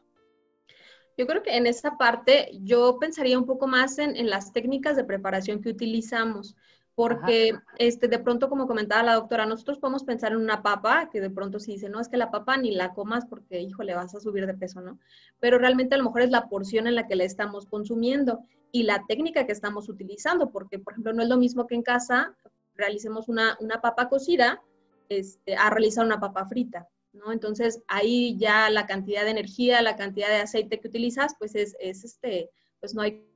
[1.18, 4.96] Yo creo que en esa parte yo pensaría un poco más en, en las técnicas
[4.96, 6.56] de preparación que utilizamos
[6.96, 11.20] porque este, de pronto, como comentaba la doctora, nosotros podemos pensar en una papa, que
[11.20, 14.14] de pronto se dice, no, es que la papa ni la comas porque, híjole, vas
[14.14, 14.98] a subir de peso, ¿no?
[15.38, 18.40] Pero realmente a lo mejor es la porción en la que la estamos consumiendo
[18.72, 21.82] y la técnica que estamos utilizando, porque, por ejemplo, no es lo mismo que en
[21.82, 22.34] casa
[22.76, 24.62] realicemos una, una papa cocida
[25.10, 27.32] este, a realizar una papa frita, ¿no?
[27.32, 31.76] Entonces, ahí ya la cantidad de energía, la cantidad de aceite que utilizas, pues es,
[31.80, 32.50] es este,
[32.80, 33.26] pues no hay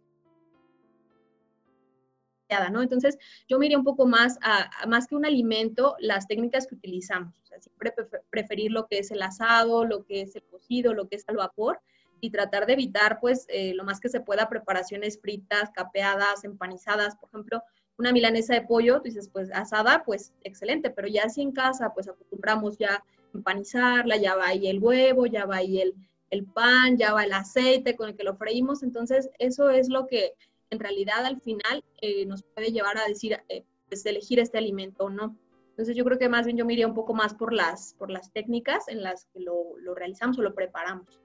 [2.70, 2.82] ¿no?
[2.82, 3.16] Entonces,
[3.48, 7.34] yo me un poco más a, más que un alimento, las técnicas que utilizamos.
[7.42, 7.94] O sea, siempre
[8.30, 11.36] preferir lo que es el asado, lo que es el cocido, lo que es al
[11.36, 11.80] vapor
[12.20, 17.16] y tratar de evitar, pues, eh, lo más que se pueda preparaciones fritas, capeadas, empanizadas.
[17.16, 17.62] Por ejemplo,
[17.96, 21.94] una milanesa de pollo, tú dices, pues, asada, pues, excelente, pero ya si en casa,
[21.94, 23.02] pues, acostumbramos ya
[23.34, 25.94] empanizarla, ya va ahí el huevo, ya va ahí el,
[26.30, 28.82] el pan, ya va el aceite con el que lo freímos.
[28.82, 30.34] Entonces, eso es lo que
[30.70, 35.04] en realidad al final eh, nos puede llevar a decir, eh, pues elegir este alimento
[35.04, 35.36] o no.
[35.70, 38.10] Entonces yo creo que más bien yo me iría un poco más por las, por
[38.10, 41.20] las técnicas en las que lo, lo realizamos o lo preparamos.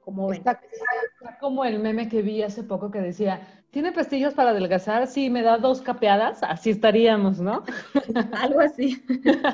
[0.00, 0.38] Como ven.
[0.38, 0.60] Está,
[1.38, 5.06] como el meme que vi hace poco que decía, ¿tiene pastillas para adelgazar?
[5.06, 7.64] Sí, me da dos capeadas, así estaríamos, ¿no?
[8.32, 9.02] Algo así.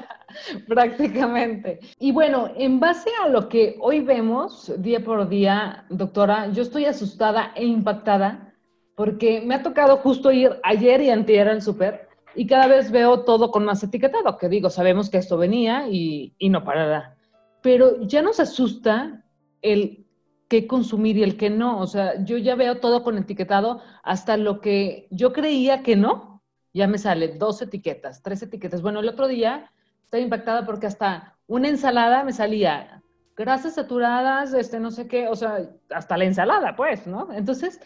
[0.68, 1.81] Prácticamente.
[1.98, 6.85] Y bueno, en base a lo que hoy vemos día por día, doctora, yo estoy
[6.87, 8.55] asustada e impactada
[8.94, 13.24] porque me ha tocado justo ir ayer y antier al súper y cada vez veo
[13.24, 17.16] todo con más etiquetado, que digo, sabemos que esto venía y, y no parará.
[17.62, 19.24] Pero ya nos asusta
[19.62, 20.06] el
[20.49, 21.81] qué consumir y el que no.
[21.81, 26.43] O sea, yo ya veo todo con etiquetado, hasta lo que yo creía que no,
[26.73, 28.83] ya me sale dos etiquetas, tres etiquetas.
[28.83, 29.73] Bueno, el otro día
[30.05, 33.03] estaba impactada porque hasta una ensalada me salía
[33.37, 37.33] grasas saturadas, este no sé qué, o sea, hasta la ensalada, pues, ¿no?
[37.33, 37.81] Entonces,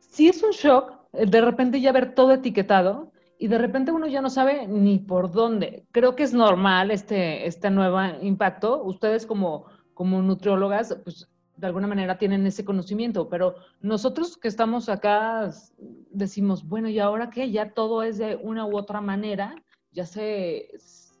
[0.00, 4.06] sí es un shock eh, de repente ya ver todo etiquetado y de repente uno
[4.06, 5.86] ya no sabe ni por dónde.
[5.92, 8.82] Creo que es normal este, este nuevo impacto.
[8.82, 14.88] Ustedes como, como nutriólogas, pues de alguna manera tienen ese conocimiento, pero nosotros que estamos
[14.88, 15.50] acá
[16.10, 17.50] decimos, bueno, ¿y ahora qué?
[17.50, 19.56] Ya todo es de una u otra manera,
[19.90, 20.70] ya se,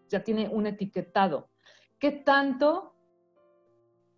[0.08, 1.48] ya tiene un etiquetado.
[1.98, 2.94] ¿Qué tanto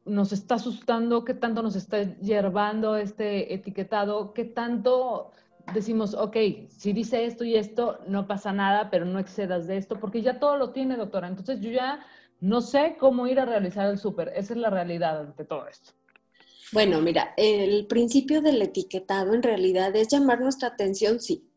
[0.05, 5.33] nos está asustando, qué tanto nos está hierbando este etiquetado, qué tanto
[5.73, 6.37] decimos, ok,
[6.69, 10.39] si dice esto y esto, no pasa nada, pero no excedas de esto, porque ya
[10.39, 11.29] todo lo tiene, doctora.
[11.29, 12.01] Entonces yo ya
[12.41, 14.29] no sé cómo ir a realizar el súper.
[14.35, 15.93] Esa es la realidad ante todo esto.
[16.73, 21.51] Bueno, mira, el principio del etiquetado en realidad es llamar nuestra atención, sí,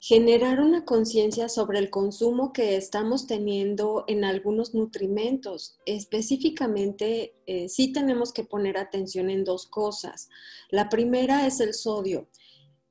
[0.00, 5.78] generar una conciencia sobre el consumo que estamos teniendo en algunos nutrimentos.
[5.86, 10.28] Específicamente, eh, sí tenemos que poner atención en dos cosas.
[10.70, 12.28] La primera es el sodio.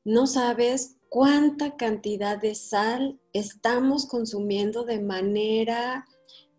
[0.06, 6.06] No sabes cuánta cantidad de sal estamos consumiendo de manera,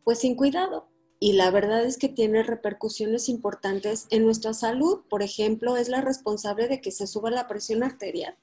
[0.05, 0.90] pues sin cuidado.
[1.21, 5.03] Y la verdad es que tiene repercusiones importantes en nuestra salud.
[5.09, 8.37] Por ejemplo, es la responsable de que se suba la presión arterial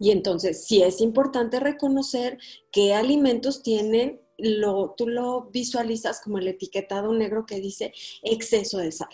[0.00, 2.38] y entonces sí es importante reconocer
[2.72, 8.92] qué alimentos tienen, lo, tú lo visualizas como el etiquetado negro que dice exceso de
[8.92, 9.10] sal.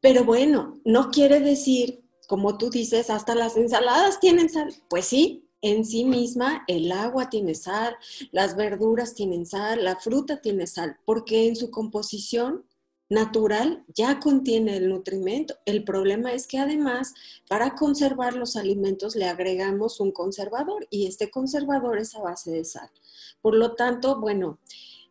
[0.00, 4.74] Pero bueno, no quiere decir, como tú dices, hasta las ensaladas tienen sal.
[4.90, 7.96] Pues sí, en sí misma el agua tiene sal,
[8.30, 12.64] las verduras tienen sal, la fruta tiene sal, porque en su composición
[13.08, 15.56] natural ya contiene el nutrimento.
[15.64, 17.14] El problema es que además
[17.48, 22.64] para conservar los alimentos le agregamos un conservador y este conservador es a base de
[22.64, 22.90] sal.
[23.42, 24.58] Por lo tanto, bueno,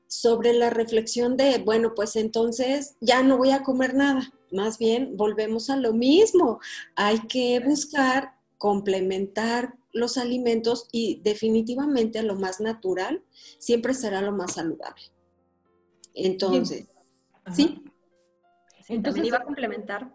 [0.07, 4.31] sobre la reflexión de, bueno, pues entonces ya no voy a comer nada.
[4.51, 6.59] Más bien, volvemos a lo mismo.
[6.95, 13.21] Hay que buscar complementar los alimentos y definitivamente lo más natural
[13.59, 15.03] siempre será lo más saludable.
[16.15, 16.89] Entonces,
[17.53, 17.83] ¿sí?
[18.89, 20.11] Entonces, también iba a complementar.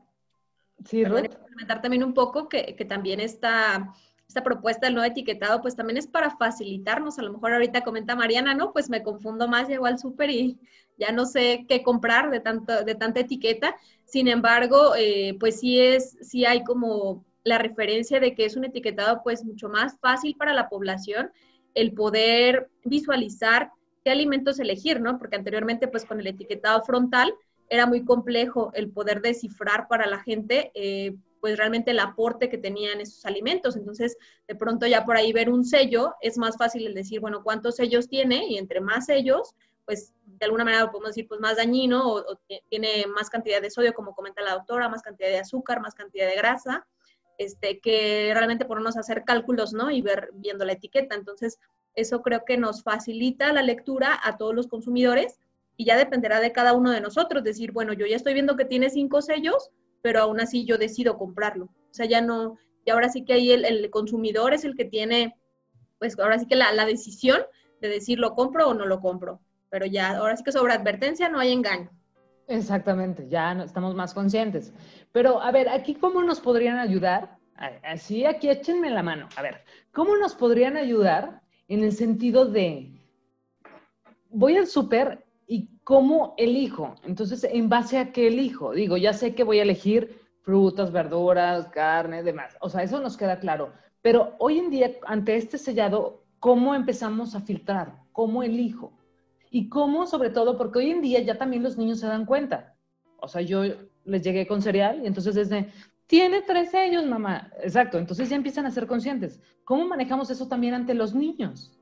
[0.85, 3.95] Sí, complementar también un poco que, también está
[4.27, 7.21] esta propuesta del no etiquetado, pues también es para facilitarnos.
[7.21, 8.73] A lo mejor ahorita comenta Mariana, ¿no?
[8.73, 10.59] Pues me confundo más, llego al súper y
[10.99, 13.77] ya no sé qué comprar de, tanto, de tanta etiqueta.
[14.07, 18.65] Sin embargo, eh, pues sí es, sí hay como la referencia de que es un
[18.65, 21.31] etiquetado pues mucho más fácil para la población
[21.75, 23.71] el poder visualizar
[24.05, 25.19] qué alimentos elegir, ¿no?
[25.19, 27.33] Porque anteriormente pues con el etiquetado frontal
[27.69, 32.59] era muy complejo el poder descifrar para la gente eh, pues realmente el aporte que
[32.59, 33.77] tenían esos alimentos.
[33.77, 37.43] Entonces, de pronto ya por ahí ver un sello es más fácil el decir, bueno,
[37.43, 39.55] cuántos sellos tiene y entre más sellos,
[39.87, 42.25] pues de alguna manera podemos decir, pues más dañino o,
[42.69, 46.29] tiene más cantidad de sodio, como comenta la doctora, más cantidad de azúcar, más cantidad
[46.29, 46.87] de grasa,
[47.41, 49.91] este, que realmente ponernos a hacer cálculos, ¿no?
[49.91, 51.15] Y ver viendo la etiqueta.
[51.15, 51.59] Entonces,
[51.95, 55.41] eso creo que nos facilita la lectura a todos los consumidores
[55.77, 58.67] y ya dependerá de cada uno de nosotros decir, bueno, yo ya estoy viendo que
[58.67, 59.71] tiene cinco sellos,
[60.03, 61.65] pero aún así yo decido comprarlo.
[61.65, 65.35] O sea, ya no, y ahora sí que ahí el, consumidor es el que tiene,
[65.99, 67.41] pues ahora sí que la, la decisión
[67.81, 71.29] de decir lo compro o no lo compro pero ya, ahora sí que sobre advertencia
[71.29, 71.91] no hay engaño.
[72.51, 74.73] Exactamente, ya estamos más conscientes.
[75.13, 77.39] Pero a ver, aquí cómo nos podrían ayudar,
[77.85, 82.91] así aquí échenme la mano, a ver, ¿cómo nos podrían ayudar en el sentido de,
[84.31, 86.97] voy al súper y cómo elijo?
[87.05, 88.73] Entonces, ¿en base a qué elijo?
[88.73, 92.57] Digo, ya sé que voy a elegir frutas, verduras, carne, demás.
[92.61, 93.73] O sea, eso nos queda claro.
[94.03, 97.95] Pero hoy en día, ante este sellado, ¿cómo empezamos a filtrar?
[98.11, 98.93] ¿Cómo elijo?
[99.51, 102.77] Y cómo, sobre todo, porque hoy en día ya también los niños se dan cuenta.
[103.19, 103.65] O sea, yo
[104.05, 105.69] les llegué con cereal y entonces es de,
[106.07, 107.53] tiene tres sellos, mamá.
[107.63, 109.41] Exacto, entonces ya empiezan a ser conscientes.
[109.65, 111.73] ¿Cómo manejamos eso también ante los niños?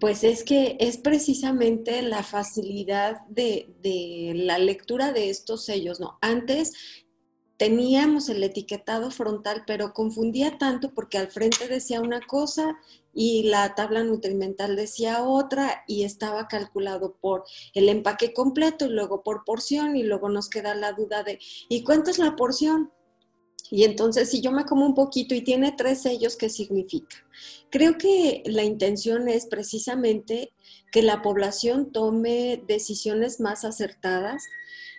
[0.00, 6.18] Pues es que es precisamente la facilidad de, de, la lectura de estos sellos, ¿no?
[6.20, 6.72] Antes
[7.58, 12.78] teníamos el etiquetado frontal, pero confundía tanto porque al frente decía una cosa
[13.12, 17.44] y la tabla nutrimental decía otra y estaba calculado por
[17.74, 21.82] el empaque completo y luego por porción y luego nos queda la duda de ¿y
[21.82, 22.92] cuánto es la porción?
[23.70, 27.16] Y entonces, si yo me como un poquito y tiene tres sellos, ¿qué significa?
[27.70, 30.54] Creo que la intención es precisamente
[30.90, 34.42] que la población tome decisiones más acertadas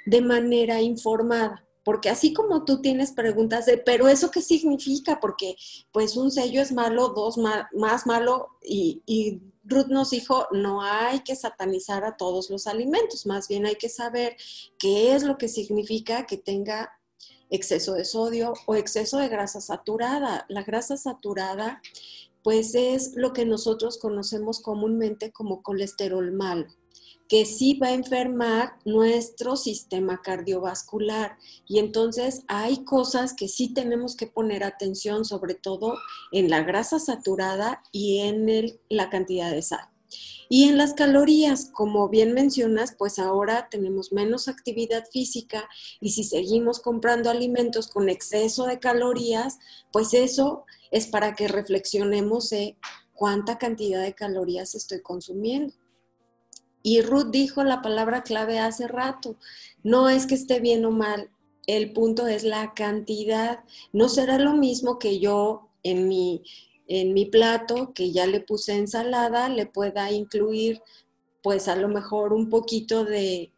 [0.06, 5.56] de manera informada porque así como tú tienes preguntas de, pero eso qué significa, porque
[5.92, 11.22] pues un sello es malo, dos más malo, y, y Ruth nos dijo, no hay
[11.22, 14.36] que satanizar a todos los alimentos, más bien hay que saber
[14.78, 16.92] qué es lo que significa que tenga
[17.50, 20.46] exceso de sodio o exceso de grasa saturada.
[20.50, 21.82] La grasa saturada,
[22.44, 26.68] pues es lo que nosotros conocemos comúnmente como colesterol malo
[27.30, 31.38] que sí va a enfermar nuestro sistema cardiovascular.
[31.68, 35.94] Y entonces hay cosas que sí tenemos que poner atención, sobre todo
[36.32, 39.88] en la grasa saturada y en la cantidad de sal.
[40.50, 45.70] Y en las calorías, como bien mencionas, pues ahora tenemos menos actividad física
[46.02, 49.60] y si seguimos comprando alimentos con exceso de calorías,
[49.92, 52.76] pues eso es para que reflexionemos de
[53.13, 55.76] cuánta cantidad de calorías estoy consumiendo.
[56.82, 59.36] Y Ruth dijo la palabra clave hace rato,
[59.84, 61.30] no es que esté bien o mal,
[61.68, 63.63] el punto es la cantidad.
[63.94, 66.44] No será lo mismo que yo en mi,
[66.88, 70.82] en mi plato, que ya le puse ensalada, le pueda incluir
[71.44, 73.52] pues a lo mejor un poquito de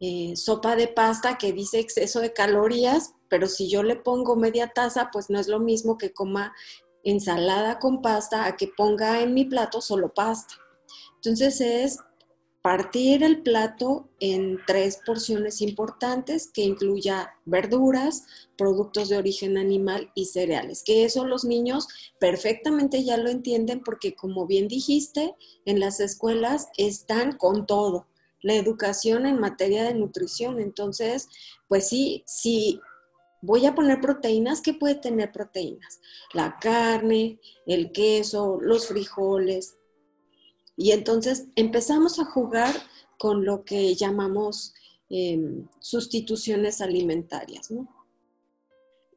[0.00, 4.68] eh, sopa de pasta que dice exceso de calorías, pero si yo le pongo media
[4.68, 6.52] taza, pues no es lo mismo que coma
[7.04, 10.54] ensalada con pasta a que ponga en mi plato solo pasta.
[11.16, 11.98] Entonces es
[12.66, 18.24] partir el plato en tres porciones importantes que incluya verduras,
[18.58, 20.82] productos de origen animal y cereales.
[20.82, 21.86] Que eso los niños
[22.18, 28.08] perfectamente ya lo entienden porque como bien dijiste, en las escuelas están con todo.
[28.42, 30.58] La educación en materia de nutrición.
[30.58, 31.28] Entonces,
[31.68, 32.80] pues sí, si
[33.42, 36.00] voy a poner proteínas, ¿qué puede tener proteínas?
[36.34, 39.76] La carne, el queso, los frijoles,
[40.76, 42.74] y entonces empezamos a jugar
[43.18, 44.74] con lo que llamamos
[45.08, 47.88] em, sustituciones alimentarias, ¿no?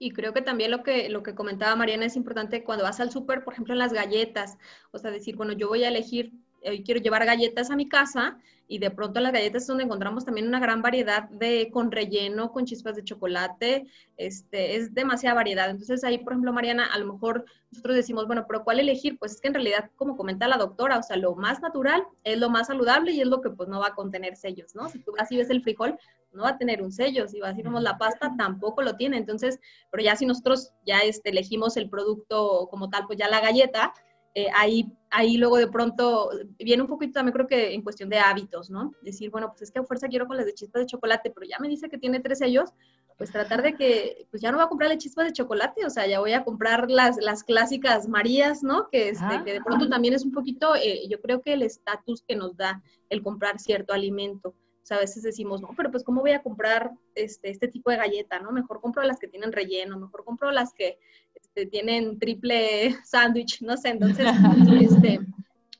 [0.01, 3.11] Y creo que también lo que, lo que comentaba Mariana es importante cuando vas al
[3.11, 4.57] súper, por ejemplo, en las galletas,
[4.91, 6.31] o sea, decir, bueno, yo voy a elegir
[6.65, 10.23] hoy quiero llevar galletas a mi casa y de pronto las galletas es donde encontramos
[10.23, 15.71] también una gran variedad de con relleno, con chispas de chocolate, este, es demasiada variedad.
[15.71, 19.17] Entonces ahí, por ejemplo, Mariana, a lo mejor nosotros decimos, bueno, pero ¿cuál elegir?
[19.17, 22.37] Pues es que en realidad, como comenta la doctora, o sea, lo más natural es
[22.37, 24.87] lo más saludable y es lo que pues no va a contener sellos, ¿no?
[24.87, 25.97] Si tú vas y ves el frijol,
[26.31, 29.17] no va a tener un sello, si vas y vemos la pasta, tampoco lo tiene.
[29.17, 33.41] Entonces, pero ya si nosotros ya este, elegimos el producto como tal, pues ya la
[33.41, 33.95] galleta,
[34.43, 38.19] eh, ahí, ahí luego de pronto viene un poquito también creo que en cuestión de
[38.19, 38.91] hábitos, ¿no?
[39.01, 41.47] Decir, bueno, pues es que a fuerza quiero con las de chispas de chocolate, pero
[41.47, 42.71] ya me dice que tiene tres sellos,
[43.17, 46.07] pues tratar de que, pues ya no voy a comprarle chispas de chocolate, o sea,
[46.07, 48.87] ya voy a comprar las, las clásicas Marías, ¿no?
[48.89, 52.23] Que, este, que de pronto también es un poquito, eh, yo creo que el estatus
[52.25, 54.55] que nos da el comprar cierto alimento.
[54.89, 57.91] O sea, a veces decimos, no, pero pues ¿cómo voy a comprar este, este tipo
[57.91, 58.51] de galleta, no?
[58.51, 60.97] Mejor compro las que tienen relleno, mejor compro las que
[61.35, 64.25] este, tienen triple sándwich, no sé, entonces,
[64.81, 65.19] este,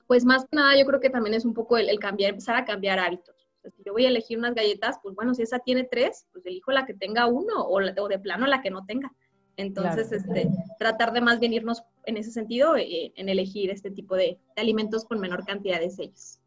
[0.05, 2.65] pues más que nada yo creo que también es un poco el, cambiar, empezar a
[2.65, 3.35] cambiar hábitos.
[3.75, 6.71] si yo voy a elegir unas galletas, pues bueno, si esa tiene tres, pues elijo
[6.71, 9.11] la que tenga uno o, de plano la que no tenga.
[9.57, 14.15] Entonces, este, tratar de más bien irnos en ese sentido, eh, en elegir este tipo
[14.15, 16.39] de, alimentos con menor cantidad de sellos.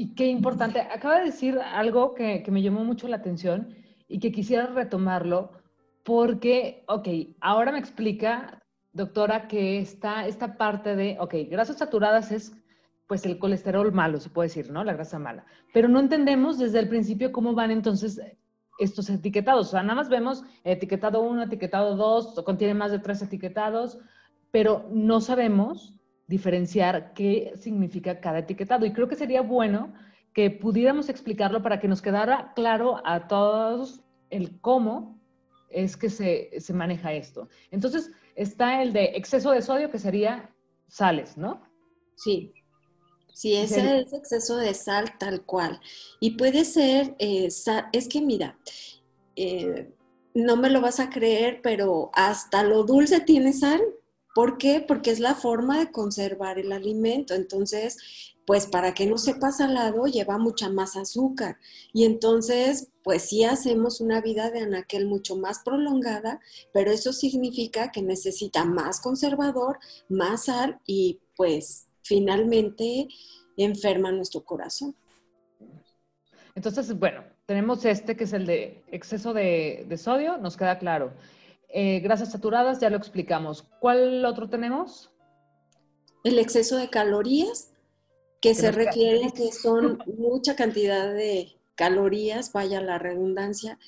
[0.00, 3.76] Y qué importante, acaba de decir algo que, que me llamó mucho la atención
[4.08, 5.50] y que quisiera retomarlo,
[6.04, 7.06] porque, ok,
[7.42, 8.62] ahora me explica,
[8.94, 12.56] doctora, que está esta parte de, ok, grasas saturadas es
[13.08, 14.84] pues el colesterol malo, se puede decir, ¿no?
[14.84, 15.44] La grasa mala.
[15.74, 18.22] Pero no entendemos desde el principio cómo van entonces
[18.78, 19.68] estos etiquetados.
[19.68, 23.98] O sea, nada más vemos etiquetado 1, etiquetado 2, contiene más de tres etiquetados,
[24.50, 25.92] pero no sabemos
[26.30, 28.86] diferenciar qué significa cada etiquetado.
[28.86, 29.92] Y creo que sería bueno
[30.32, 34.00] que pudiéramos explicarlo para que nos quedara claro a todos
[34.30, 35.18] el cómo
[35.68, 37.48] es que se, maneja esto.
[37.72, 40.54] Entonces, está el de exceso de sodio, que sería
[40.86, 41.62] sales, ¿no?
[42.14, 42.54] Sí.
[43.32, 45.80] Sí, ese es exceso de sal tal cual.
[46.20, 47.48] Y puede ser, eh,
[47.92, 48.56] es que mira,
[49.34, 49.92] eh,
[50.34, 53.80] no me lo vas a creer, pero hasta lo dulce tiene sal.
[54.34, 54.84] ¿Por qué?
[54.86, 57.34] Porque es la forma de conservar el alimento.
[57.34, 57.96] Entonces,
[58.46, 61.58] pues para que no sepa salado, lleva mucha más azúcar.
[61.92, 66.40] Y entonces, pues sí hacemos una vida de anaquel mucho más prolongada,
[66.72, 69.78] pero eso significa que necesita más conservador,
[70.08, 73.08] más sal y pues finalmente
[73.56, 74.96] enferma nuestro corazón.
[76.54, 81.12] Entonces, bueno, tenemos este que es el de exceso de, sodio, nos queda claro.
[81.72, 83.66] Eh, grasas saturadas, ya lo explicamos.
[83.80, 85.12] ¿Cuál otro tenemos?
[86.24, 87.72] El exceso de calorías,
[88.40, 93.78] que se refiere que son mucha cantidad de calorías, vaya la redundancia,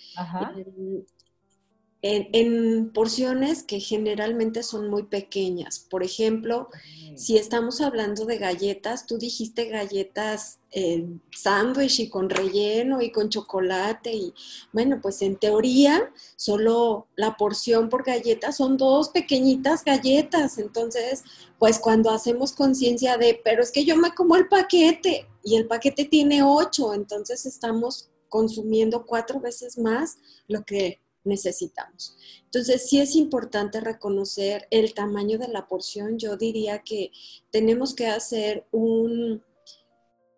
[2.03, 5.79] en, porciones que generalmente son muy pequeñas.
[5.79, 6.69] Por ejemplo,
[7.15, 13.29] si estamos hablando de galletas, tú dijiste galletas en sándwich y con relleno y con
[13.29, 14.35] chocolate y
[14.73, 20.59] bueno, pues en teoría solo la porción por galleta son dos pequeñitas galletas.
[20.59, 21.23] Entonces,
[21.59, 25.67] pues cuando hacemos conciencia de, pero es que yo me como el paquete y el
[25.69, 30.17] paquete tiene ocho, entonces estamos consumiendo cuatro veces más
[30.49, 32.17] lo que necesitamos.
[32.45, 36.19] Entonces, sí es importante reconocer el tamaño de la porción.
[36.19, 37.11] Yo diría que
[37.51, 39.43] tenemos que hacer un,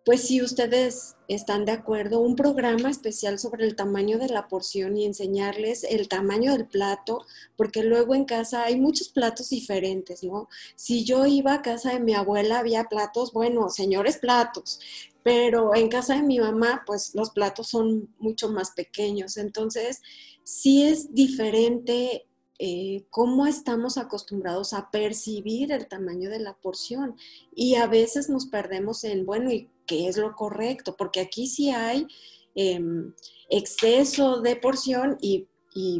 [0.05, 4.95] pues si ustedes están de acuerdo, un programa especial sobre el tamaño de la porción
[4.95, 7.25] y enseñarles el tamaño del plato,
[7.57, 10.47] porque luego en casa hay muchos platos diferentes, ¿no?
[10.75, 14.79] Si yo iba a casa de mi abuela, había platos, bueno, señores platos,
[15.23, 19.37] pero en casa de mi mamá, pues los platos son mucho más pequeños.
[19.37, 20.03] Entonces,
[20.43, 22.27] sí es diferente
[22.59, 27.17] eh, cómo estamos acostumbrados a percibir el tamaño de la porción
[27.53, 30.95] y a veces nos perdemos en, bueno, ¿y qué es lo correcto?
[30.97, 32.07] Porque aquí sí hay
[32.55, 33.13] em,
[33.49, 35.47] exceso de porción y,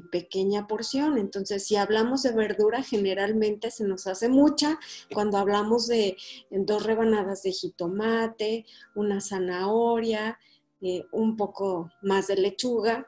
[0.09, 1.17] pequeña porción.
[1.17, 4.79] Entonces, si hablamos de verdura, generalmente se nos hace mucha.
[5.13, 6.15] Cuando hablamos de
[6.49, 8.65] dos rebanadas de jitomate,
[8.95, 10.39] una zanahoria,
[10.79, 13.05] eh, un poco más de lechuga,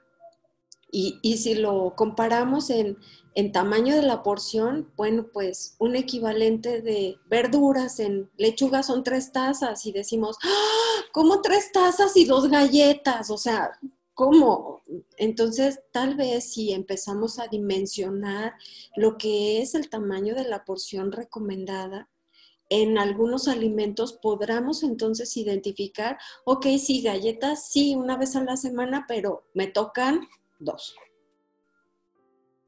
[0.90, 2.98] y, si lo comparamos en,
[3.52, 9.86] tamaño de la porción, bueno, pues un equivalente de verduras en lechuga son tres tazas
[9.86, 11.02] y decimos, ¡Ah!
[11.12, 13.30] ¿cómo tres tazas y dos galletas?
[13.30, 13.78] O sea,
[14.16, 14.82] ¿cómo?
[15.18, 18.56] Entonces, tal vez si empezamos a dimensionar
[18.96, 22.10] lo que es el tamaño de la porción recomendada,
[22.70, 29.06] en algunos alimentos podremos entonces identificar, ok, sí, galletas, sí, una vez a la semana,
[29.08, 30.28] pero me tocan
[30.60, 30.96] dos.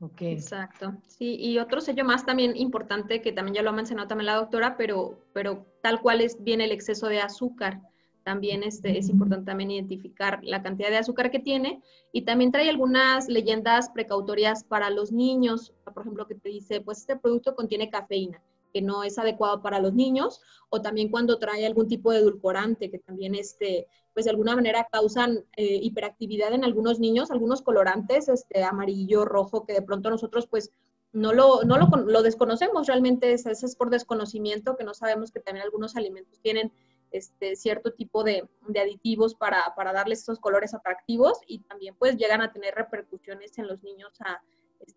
[0.02, 0.34] Okay.
[0.34, 0.94] Exacto.
[1.08, 4.36] Sí, y otro sello más también importante que también ya lo ha mencionado también la
[4.36, 7.82] doctora, pero, pero tal cual es bien el exceso de azúcar.
[8.24, 11.82] También este, es importante también identificar la cantidad de azúcar que tiene
[12.14, 15.74] y también trae algunas leyendas precautorias para los niños.
[15.84, 18.42] Por ejemplo, que te dice, pues este producto contiene cafeína
[18.74, 22.90] que no es adecuado para los niños, o también cuando trae algún tipo de edulcorante,
[22.92, 28.30] que también este, pues de alguna manera causan eh, hiperactividad en algunos niños, algunos colorantes,
[28.30, 30.72] este, amarillo, rojo, que de pronto nosotros pues
[31.12, 35.66] no lo, no lo, desconocemos, realmente es, es, por desconocimiento, que no sabemos que también
[35.66, 36.72] algunos alimentos tienen
[37.12, 42.18] este, cierto tipo de, de aditivos para, para darles esos colores atractivos y también pues
[42.18, 44.42] llegan a tener repercusiones en los niños a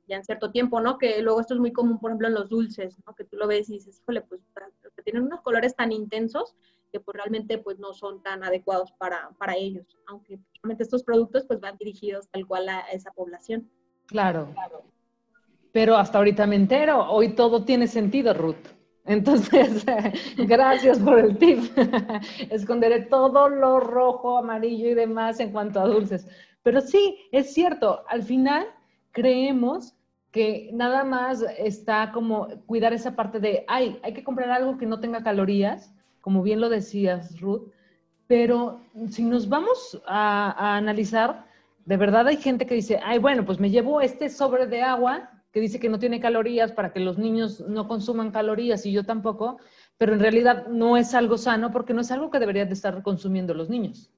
[0.06, 0.98] ya en cierto tiempo, ¿no?
[0.98, 3.14] Que luego esto es muy común, por ejemplo, en los dulces, ¿no?
[3.14, 4.40] Que tú lo ves y dices, híjole, pues
[5.04, 6.54] tienen unos colores tan intensos
[6.92, 11.44] que pues realmente pues no son tan adecuados para, para ellos, aunque realmente estos productos
[11.46, 13.68] pues van dirigidos tal cual a esa población.
[14.06, 14.50] Claro.
[14.52, 14.82] claro.
[15.72, 18.68] Pero hasta ahorita me entero, hoy todo tiene sentido, Ruth.
[19.04, 19.84] Entonces,
[20.36, 21.60] gracias por el tip.
[22.50, 26.28] Esconderé todo lo rojo, amarillo y demás en cuanto a dulces.
[26.62, 28.66] Pero sí, es cierto, al final
[29.12, 29.94] creemos
[30.32, 34.86] que nada más está como cuidar esa parte de, ay, hay que comprar algo que
[34.86, 37.70] no tenga calorías, como bien lo decías, Ruth,
[38.26, 41.44] pero si nos vamos a, analizar,
[41.84, 45.30] de verdad hay gente que dice, ay, bueno, pues me llevo este sobre de agua
[45.52, 49.04] que dice que no tiene calorías para que los niños no consuman calorías y yo
[49.04, 49.58] tampoco,
[49.98, 53.02] pero en realidad no es algo sano porque no es algo que deberían de estar
[53.02, 54.10] consumiendo los niños.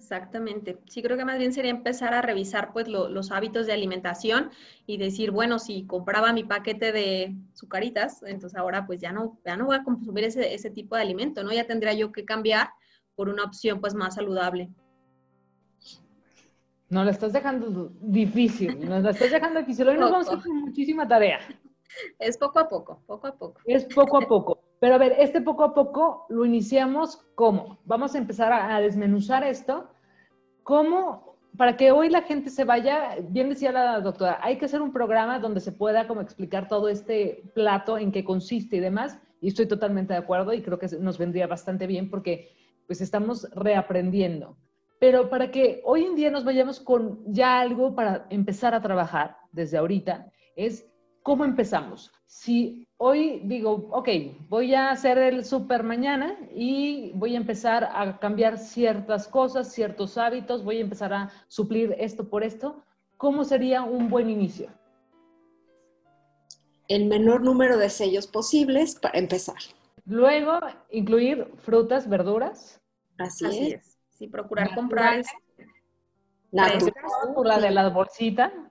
[0.00, 0.78] Exactamente.
[0.88, 4.50] Sí, creo que más bien sería empezar a revisar pues los hábitos de alimentación
[4.86, 9.58] y decir, bueno, si compraba mi paquete de sucaritas, entonces ahora pues ya no, ya
[9.58, 11.52] no voy a consumir ese, ese tipo de alimento, ¿no?
[11.52, 12.70] Ya tendría yo que cambiar
[13.14, 14.70] por una opción pues más saludable.
[16.88, 19.86] No, la estás dejando difícil, nos la estás dejando difícil.
[19.86, 21.40] Hoy nos vamos a hacer muchísima tarea.
[22.18, 23.60] Es poco a poco, poco a poco.
[23.66, 24.69] Es poco a poco.
[24.80, 27.78] Pero a ver, este poco a poco lo iniciamos ¿cómo?
[27.84, 29.88] Vamos a empezar a, desmenuzar esto.
[30.62, 31.36] ¿Cómo?
[31.56, 34.92] Para que hoy la gente se vaya, bien decía la doctora, hay que hacer un
[34.92, 39.18] programa donde se pueda como explicar todo este plato, en qué consiste y demás.
[39.40, 42.50] Y estoy totalmente de acuerdo y creo que nos vendría bastante bien porque
[42.86, 44.56] pues estamos reaprendiendo.
[44.98, 49.36] Pero para que hoy en día nos vayamos con ya algo para empezar a trabajar
[49.52, 50.89] desde ahorita, es
[51.30, 52.10] cómo empezamos.
[52.26, 54.08] Si hoy digo, ok,
[54.48, 60.18] voy a hacer el súper mañana y voy a empezar a cambiar ciertas cosas, ciertos
[60.18, 62.82] hábitos, voy a empezar a suplir esto por esto,
[63.16, 64.72] ¿cómo sería un buen inicio?
[66.88, 69.62] El menor número de sellos posibles para empezar.
[70.06, 70.58] Luego,
[70.90, 72.80] incluir frutas, verduras.
[73.18, 74.00] Así, es.
[74.08, 75.22] Sí, procurar comprar.
[76.50, 78.69] La de la bolsita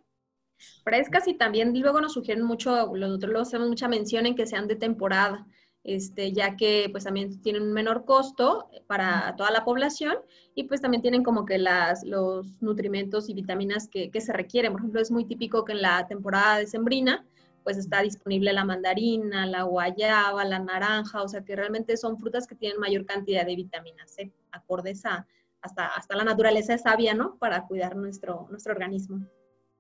[0.84, 4.76] frescas y también luego nos sugieren mucho, nosotros hacemos mucha mención en que sean de
[4.76, 5.46] temporada,
[5.84, 10.18] este, ya que pues también tienen un menor costo para toda la población
[10.56, 14.74] y pues también tienen como que las, los nutrimentos y vitaminas que, que se requieren.
[14.74, 17.26] Por ejemplo, es muy típico que en la temporada de sembrina
[17.64, 22.48] pues está disponible la mandarina, la guayaba, la naranja, o sea que realmente son frutas
[22.48, 25.28] que tienen mayor cantidad de vitaminas C, acordes a,
[25.62, 27.36] hasta, hasta la naturaleza es sabia, ¿no?
[27.38, 29.26] Para cuidar nuestro, nuestro organismo.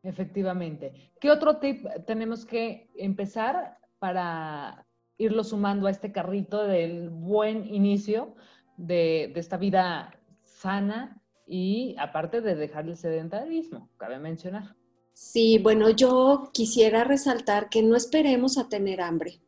[0.03, 1.11] Efectivamente.
[1.19, 4.85] ¿Qué otro tip tenemos que empezar para
[5.17, 8.35] irlo sumando a este carrito del buen inicio
[8.77, 14.75] de, esta vida sana y aparte de dejar el sedentarismo, cabe mencionar?
[15.13, 19.41] Sí, bueno, yo quisiera resaltar que no esperemos a tener hambre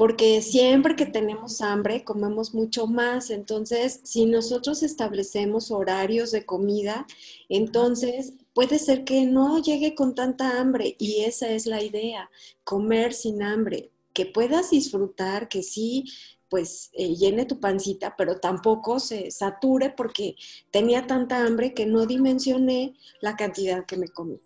[0.00, 3.28] porque siempre que tenemos hambre comemos mucho más.
[3.28, 7.06] Entonces, si nosotros establecemos horarios de comida,
[7.50, 12.30] entonces puede ser que no llegue con tanta hambre y esa es la idea,
[12.64, 16.04] comer sin hambre, que puedas disfrutar, que sí,
[16.48, 20.34] pues eh, llene tu pancita, pero tampoco se sature porque
[20.70, 24.40] tenía tanta hambre que no dimensioné la cantidad que me comí.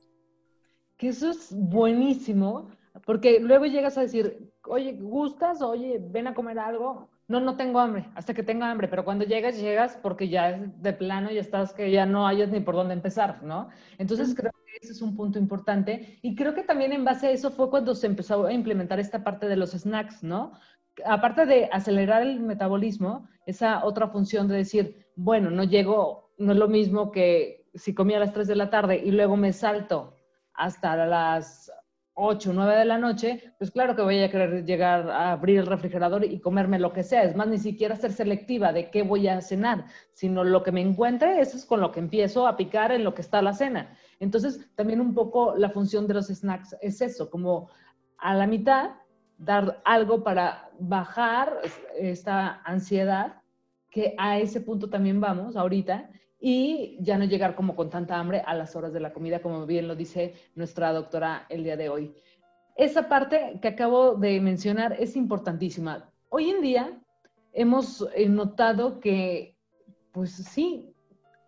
[0.98, 2.68] Que eso es buenísimo,
[3.06, 5.62] porque luego llegas a decir, oye, ¿gustas?
[5.62, 7.08] Oye, ven a comer algo.
[7.26, 10.82] No, no tengo hambre, hasta que tenga hambre, pero cuando llegas, llegas porque ya es
[10.82, 13.70] de plano y estás que ya no hayas ni por dónde empezar, ¿no?
[13.96, 17.30] Entonces creo que ese es un punto importante y creo que también en base a
[17.30, 20.52] eso fue cuando se empezó a implementar esta parte de los snacks, ¿no?
[21.06, 26.58] Aparte de acelerar el metabolismo, esa otra función de decir, bueno, no llego, no es
[26.58, 30.18] lo mismo que si comía a las 3 de la tarde y luego me salto
[30.52, 31.72] hasta las
[32.14, 35.58] 8 o 9 de la noche, pues claro que voy a querer llegar a abrir
[35.58, 37.24] el refrigerador y comerme lo que sea.
[37.24, 40.80] Es más, ni siquiera ser selectiva de qué voy a cenar, sino lo que me
[40.80, 43.96] encuentre, eso es con lo que empiezo a picar en lo que está la cena.
[44.20, 47.68] Entonces, también un poco la función de los snacks es eso, como
[48.18, 48.90] a la mitad
[49.36, 51.60] dar algo para bajar
[51.98, 53.42] esta ansiedad,
[53.90, 56.10] que a ese punto también vamos ahorita,
[56.46, 59.64] y ya no llegar como con tanta hambre a las horas de la comida, como
[59.64, 62.14] bien lo dice nuestra doctora el día de hoy.
[62.76, 66.12] Esa parte que acabo de mencionar es importantísima.
[66.28, 67.00] Hoy en día
[67.54, 69.56] hemos eh, notado que,
[70.12, 70.94] pues sí,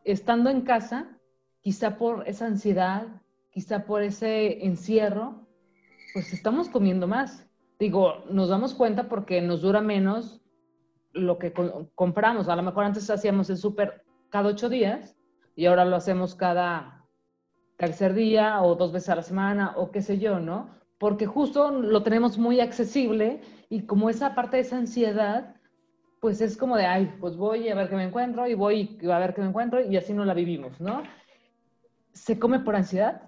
[0.02, 1.18] estando en casa,
[1.60, 3.06] quizá por esa ansiedad,
[3.50, 5.46] quizá por ese encierro,
[6.14, 7.46] pues estamos comiendo más.
[7.78, 10.40] Digo, nos damos cuenta porque nos dura menos
[11.12, 11.52] lo que
[11.94, 12.48] compramos.
[12.48, 15.16] A lo mejor antes hacíamos el súper cada ocho días
[15.54, 17.04] y ahora lo hacemos cada
[17.76, 20.70] tercer día o dos veces a la semana o qué sé yo, ¿no?
[20.98, 25.56] Porque justo lo tenemos muy accesible y como esa parte de esa ansiedad,
[26.20, 29.18] pues es como de, ay, pues voy a ver qué me encuentro y voy a
[29.18, 31.02] ver qué me encuentro y así no la vivimos, ¿no?
[32.12, 33.25] ¿Se come por ansiedad?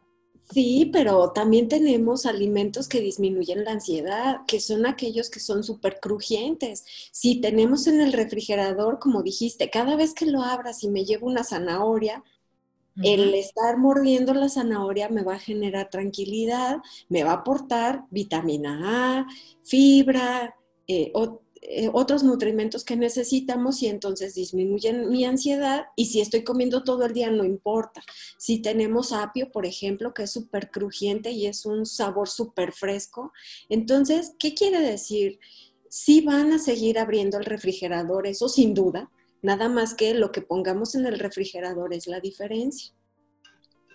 [0.51, 6.01] Sí, pero también tenemos alimentos que disminuyen la ansiedad, que son aquellos que son súper
[6.01, 6.85] crujientes.
[7.13, 11.27] Si tenemos en el refrigerador, como dijiste, cada vez que lo abras y me llevo
[11.27, 12.25] una zanahoria,
[13.03, 16.79] el estar mordiendo la zanahoria me va a generar tranquilidad,
[17.09, 19.27] me va a aportar vitamina A,
[19.63, 20.57] fibra,
[20.89, 21.13] eh,
[21.63, 27.05] eh, otros nutrimentos que necesitamos y entonces disminuyen mi ansiedad y si estoy comiendo todo
[27.05, 28.03] el día no importa.
[28.39, 33.33] Si tenemos apio, por ejemplo, que es súper crujiente y es un sabor súper fresco,
[33.69, 35.41] entonces, ¿qué quiere decir?
[35.89, 39.11] Si van a seguir abriendo el refrigerador, eso sin duda,
[39.43, 42.95] nada más que lo que pongamos en el refrigerador es la diferencia.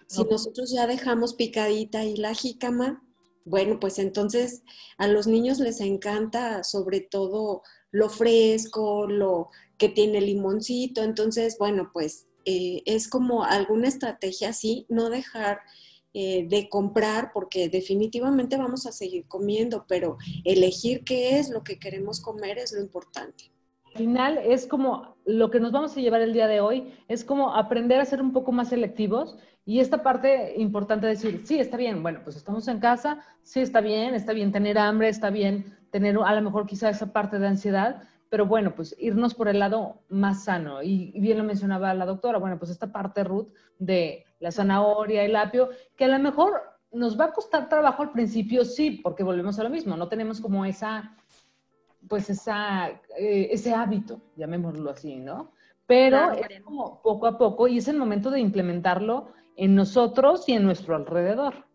[0.08, 3.04] Si nosotros ya dejamos picadita y la jícama,
[3.46, 4.64] bueno, pues entonces
[4.98, 11.04] a los niños les encanta sobre todo lo fresco, lo que tiene limoncito.
[11.04, 15.60] Entonces, bueno, pues eh, es como alguna estrategia así, no dejar
[16.14, 21.80] eh, de comprar porque definitivamente vamos a seguir comiendo, pero elegir qué es lo que
[21.80, 23.52] queremos comer es lo importante.
[23.86, 27.24] Al final es como lo que nos vamos a llevar el día de hoy, es
[27.24, 31.58] como aprender a ser un poco más selectivos y esta parte importante de decir, sí,
[31.58, 35.30] está bien, bueno, pues estamos en casa, sí, está bien, está bien tener hambre, está
[35.30, 39.48] bien tener a lo mejor quizá esa parte de ansiedad, pero bueno, pues irnos por
[39.48, 40.82] el lado más sano.
[40.82, 43.48] Y, bien lo mencionaba la doctora, bueno, pues esta parte, Ruth,
[43.80, 46.62] de la zanahoria, el apio, que a lo mejor
[46.92, 50.42] nos va a costar trabajo al principio, sí, porque volvemos a lo mismo, no tenemos
[50.42, 51.16] como esa,
[52.10, 55.52] pues esa, eh, ese hábito, llamémoslo así, ¿no?
[55.86, 60.54] Pero es como poco a poco y es el momento de implementarlo en nosotros y
[60.54, 61.66] en nuestro alrededor.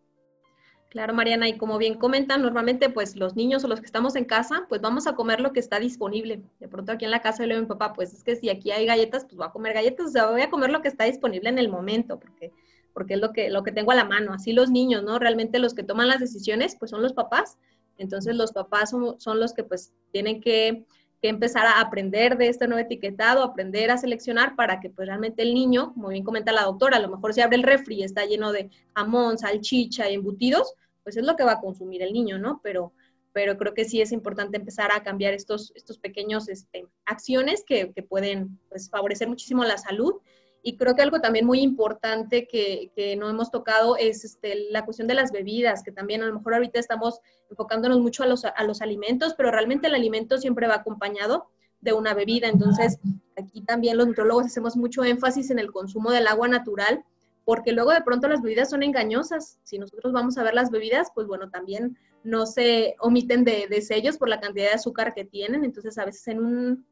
[0.89, 4.25] Claro, Mariana, y como bien comentan, normalmente pues los niños o los que estamos en
[4.25, 6.41] casa, pues vamos a comer lo que está disponible.
[6.59, 8.49] De pronto aquí en la casa le digo a mi papá, pues es que si
[8.49, 10.87] aquí hay galletas, pues voy a comer galletas, o sea, voy a comer lo que
[10.87, 12.51] está disponible en el momento, porque,
[12.91, 14.33] porque es lo que, lo que tengo a la mano.
[14.33, 15.19] Así los niños, ¿no?
[15.19, 17.59] Realmente los que toman las decisiones, pues son los papás.
[17.99, 20.87] Entonces los papás son, son los que pues tienen que
[21.21, 25.43] que empezar a aprender de este nuevo etiquetado, aprender a seleccionar para que pues realmente
[25.43, 28.03] el niño, como bien comenta la doctora, a lo mejor si abre el refri y
[28.03, 32.13] está lleno de jamón, salchicha y embutidos, pues es lo que va a consumir el
[32.13, 32.61] niño, ¿no?
[32.63, 32.93] Pero,
[33.33, 37.91] pero creo que sí es importante empezar a cambiar estos, estos pequeños este, acciones que,
[37.93, 40.21] que pueden pues, favorecer muchísimo la salud
[40.61, 44.85] y creo que algo también muy importante que, que no hemos tocado es este, la
[44.85, 48.45] cuestión de las bebidas, que también a lo mejor ahorita estamos enfocándonos mucho a los,
[48.45, 51.47] a los alimentos, pero realmente el alimento siempre va acompañado
[51.81, 52.47] de una bebida.
[52.47, 52.99] Entonces,
[53.37, 57.03] aquí también los nutrólogos hacemos mucho énfasis en el consumo del agua natural,
[57.45, 59.59] porque luego de pronto las bebidas son engañosas.
[59.63, 64.17] Si nosotros vamos a ver las bebidas, pues bueno, también no se omiten de, sellos
[64.17, 65.63] por la cantidad de azúcar que tienen.
[65.63, 66.85] Entonces, a veces en un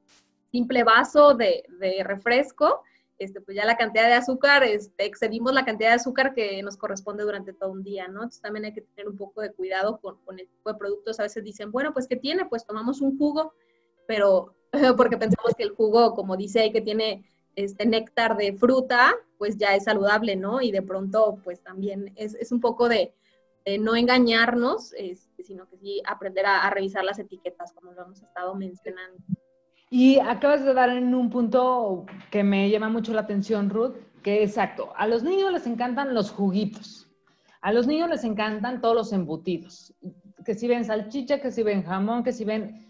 [0.52, 1.64] simple vaso de
[2.04, 2.82] refresco,
[3.20, 6.78] este, pues ya la cantidad de azúcar, este, excedimos la cantidad de azúcar que nos
[6.78, 8.20] corresponde durante todo un día, ¿no?
[8.20, 11.20] Entonces también hay que tener un poco de cuidado con, con el tipo de productos.
[11.20, 12.46] A veces dicen, bueno, pues ¿qué tiene?
[12.46, 13.54] Pues tomamos un jugo,
[14.06, 14.56] pero
[14.98, 19.58] porque pensamos que el jugo, como dice ahí, que tiene este néctar de fruta, pues
[19.58, 20.62] ya es saludable, ¿no?
[20.62, 23.16] Y de pronto, pues también es, un poco de,
[23.80, 28.54] no engañarnos, este, sino que sí aprender a revisar las etiquetas, como lo hemos estado
[28.54, 29.18] mencionando.
[29.90, 34.44] Y acabas de dar en un punto que me llama mucho la atención, Ruth, que
[34.44, 37.08] exacto, a los niños les encantan los juguitos,
[37.62, 39.94] a los niños les encantan todos los embutidos,
[40.44, 42.86] que si ven salchicha, que si ven jamón, que si ven...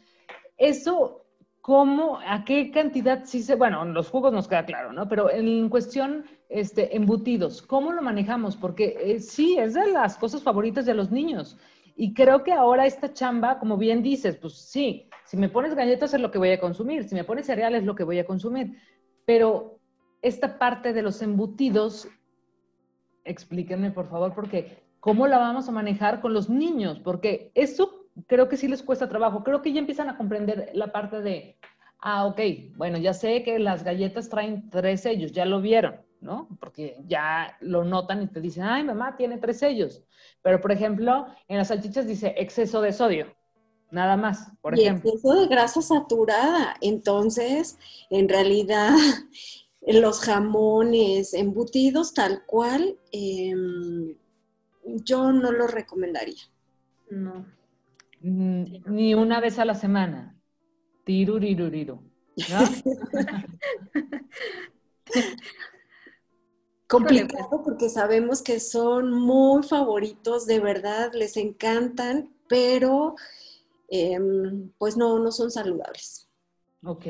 [0.57, 1.25] Eso,
[1.61, 3.53] ¿cómo, a qué cantidad sí se...
[3.53, 5.07] Bueno, los jugos nos queda claro, ¿no?
[5.07, 8.55] Pero en cuestión, este, embutidos, ¿cómo lo manejamos?
[8.55, 11.57] Porque eh, sí, es de las cosas favoritas de los niños
[11.95, 16.13] Y creo que ahora esta chamba, como bien dices, pues sí, si me pones galletas
[16.13, 18.25] es lo que voy a consumir, si me pones cereales es lo que voy a
[18.25, 18.77] consumir.
[19.25, 19.79] Pero
[20.21, 22.07] esta parte de los embutidos,
[23.25, 26.99] explíquenme por favor, porque ¿cómo la vamos a manejar con los niños?
[26.99, 29.43] Porque eso creo que sí les cuesta trabajo.
[29.43, 31.57] Creo que ya empiezan a comprender la parte de,
[31.99, 32.39] ah, ok,
[32.77, 36.47] bueno, ya sé que las galletas traen tres sellos, ya lo vieron, ¿no?
[36.61, 40.05] Porque ya lo notan y te dicen, ay, mamá, tiene tres sellos.
[40.41, 43.35] Pero, por ejemplo, en las salchichas dice exceso de sodio.
[43.89, 45.11] Nada más, por y ejemplo.
[45.11, 46.75] Exceso de grasa saturada.
[46.81, 47.77] Entonces,
[48.09, 48.91] en realidad,
[49.81, 54.15] los jamones embutidos tal cual, em,
[54.83, 56.41] yo no lo recomendaría.
[57.09, 57.45] No.
[58.21, 60.35] Mm, Ni una vez a la semana.
[61.05, 62.01] Tiruriruriru.
[62.49, 62.59] ¿no?
[66.87, 73.15] Complicado porque sabemos que son muy favoritos, de verdad, les encantan, pero
[73.87, 76.29] em, pues no, no son saludables.
[76.83, 77.05] Ok,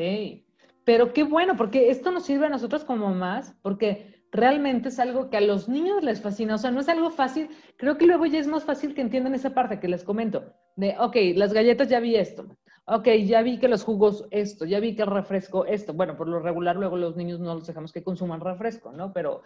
[0.83, 5.29] pero qué bueno, porque esto nos sirve a nosotros como mamás, porque realmente es algo
[5.29, 8.25] que a los niños les fascina, o sea, no es algo fácil, creo que luego
[8.25, 11.89] ya es más fácil que entiendan esa parte que les comento, de, ok, las galletas
[11.89, 12.45] ya vi esto,
[12.85, 16.27] ok, ya vi que los jugos esto, ya vi que el refresco esto, bueno, por
[16.27, 19.11] lo regular luego los niños no los dejamos que consuman refresco, ¿no?
[19.11, 19.41] Pero,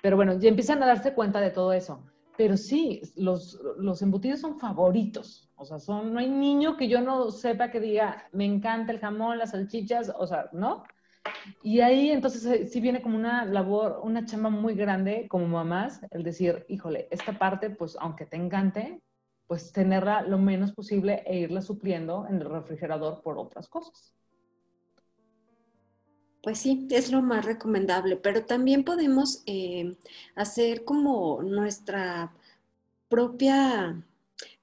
[0.00, 2.04] pero bueno, ya empiezan a darse cuenta de todo eso.
[2.36, 5.48] Pero sí, los, los embutidos son favoritos.
[5.56, 8.98] O sea, son, no hay niño que yo no sepa que diga, me encanta el
[8.98, 10.84] jamón, las salchichas, o sea, ¿no?
[11.62, 16.00] Y ahí entonces eh, sí viene como una labor, una chamba muy grande como mamás,
[16.10, 19.00] el decir, híjole, esta parte, pues aunque te encante,
[19.46, 24.14] pues tenerla lo menos posible e irla supliendo en el refrigerador por otras cosas.
[26.44, 29.96] Pues sí, es lo más recomendable, pero también podemos eh,
[30.34, 32.34] hacer como nuestra
[33.08, 34.04] propia,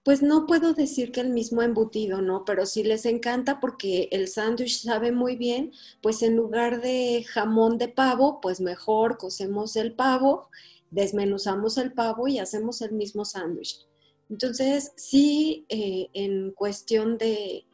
[0.04, 2.46] pues no puedo decir que el mismo embutido, ¿no?
[2.46, 5.72] Pero si les encanta porque el sándwich sabe muy bien,
[6.04, 10.50] pues en lugar de jamón de pavo, pues mejor cocemos el pavo,
[10.92, 13.88] desmenuzamos el pavo y hacemos el mismo sándwich.
[14.30, 17.66] Entonces, sí, eh, en cuestión de,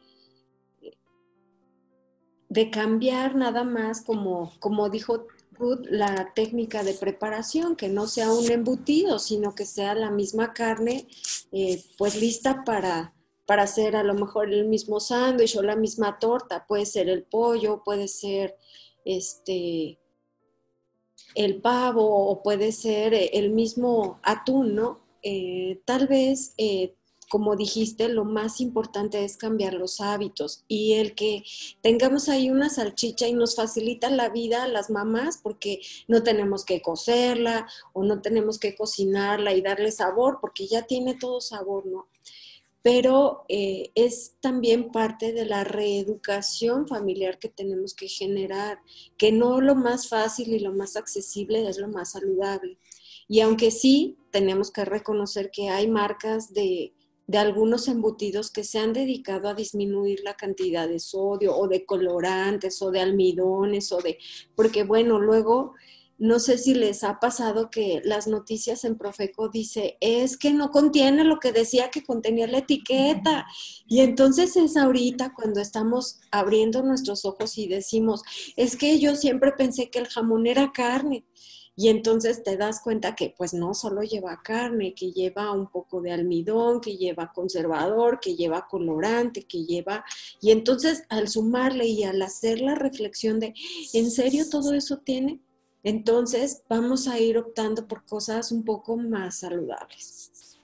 [2.48, 8.32] de cambiar nada más, como, como dijo Ruth, la técnica de preparación, que no sea
[8.32, 11.06] un embutido, sino que sea la misma carne,
[11.52, 13.14] eh, pues lista para,
[13.46, 16.66] para hacer a lo mejor el mismo sándwich o la misma torta.
[16.66, 18.56] Puede ser el pollo, puede ser
[19.04, 19.98] este
[21.34, 25.00] el pavo o puede ser eh, el mismo atún, ¿no?
[25.22, 26.54] Eh, tal vez
[27.28, 31.44] como dijiste, lo más importante es cambiar los hábitos y el que
[31.82, 36.64] tengamos ahí una salchicha y nos facilita la vida a las mamás porque no tenemos
[36.64, 41.86] que cocerla o no tenemos que cocinarla y darle sabor porque ya tiene todo sabor,
[41.86, 42.08] ¿no?
[42.80, 48.80] Pero eh, es también parte de la reeducación familiar que tenemos que generar,
[49.18, 52.78] que no lo más fácil y lo más accesible es lo más saludable.
[53.26, 56.94] Y aunque sí tenemos que reconocer que hay marcas de
[57.28, 61.84] de algunos embutidos que se han dedicado a disminuir la cantidad de sodio o de
[61.84, 64.18] colorantes o de almidones o de,
[64.56, 65.74] porque bueno, luego
[66.16, 70.70] no sé si les ha pasado que las noticias en Profeco dice, es que no
[70.70, 73.46] contiene lo que decía que contenía la etiqueta.
[73.86, 78.22] Y entonces es ahorita cuando estamos abriendo nuestros ojos y decimos,
[78.56, 81.24] es que yo siempre pensé que el jamón era carne.
[81.80, 86.00] Y entonces te das cuenta que pues no solo lleva carne, que lleva un poco
[86.02, 90.04] de almidón, que lleva conservador, que lleva colorante, que lleva...
[90.40, 93.54] Y entonces al sumarle y al hacer la reflexión de,
[93.94, 95.38] ¿en serio todo eso tiene?
[95.84, 100.58] Entonces vamos a ir optando por cosas un poco más saludables.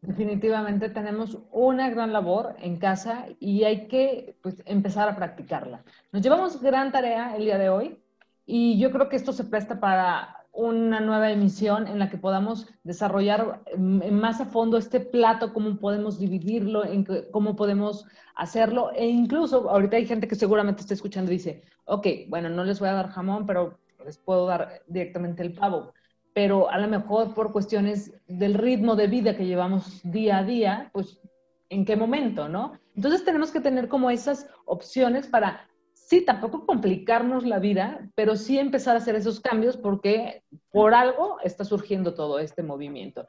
[0.00, 5.82] Definitivamente tenemos una gran labor en casa y hay que pues, empezar a practicarla.
[6.12, 7.98] Nos llevamos gran tarea el día de hoy
[8.46, 12.66] y yo creo que esto se presta para una nueva emisión en la que podamos
[12.82, 18.90] desarrollar mm, más a fondo este plato, cómo podemos dividirlo, en cómo podemos hacerlo.
[18.94, 22.80] E incluso ahorita hay gente que seguramente está escuchando y dice, ok, bueno, no les
[22.80, 25.92] voy a dar jamón, pero les puedo dar directamente el pavo.
[26.32, 30.90] Pero a lo mejor por cuestiones del ritmo de vida que llevamos día a día,
[30.92, 31.20] pues
[31.68, 32.78] en qué momento, ¿no?
[32.94, 35.68] Entonces tenemos que tener como esas opciones para
[36.06, 41.38] sí, tampoco complicarnos la vida, pero sí empezar a hacer esos cambios porque por algo
[41.42, 43.28] está surgiendo todo este movimiento.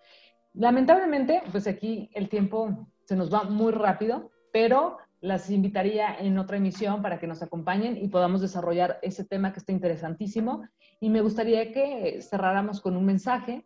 [0.53, 6.57] Lamentablemente, pues aquí el tiempo se nos va muy rápido, pero las invitaría en otra
[6.57, 10.67] emisión para que nos acompañen y podamos desarrollar ese tema que está interesantísimo.
[10.99, 13.65] Y me gustaría que cerráramos con un mensaje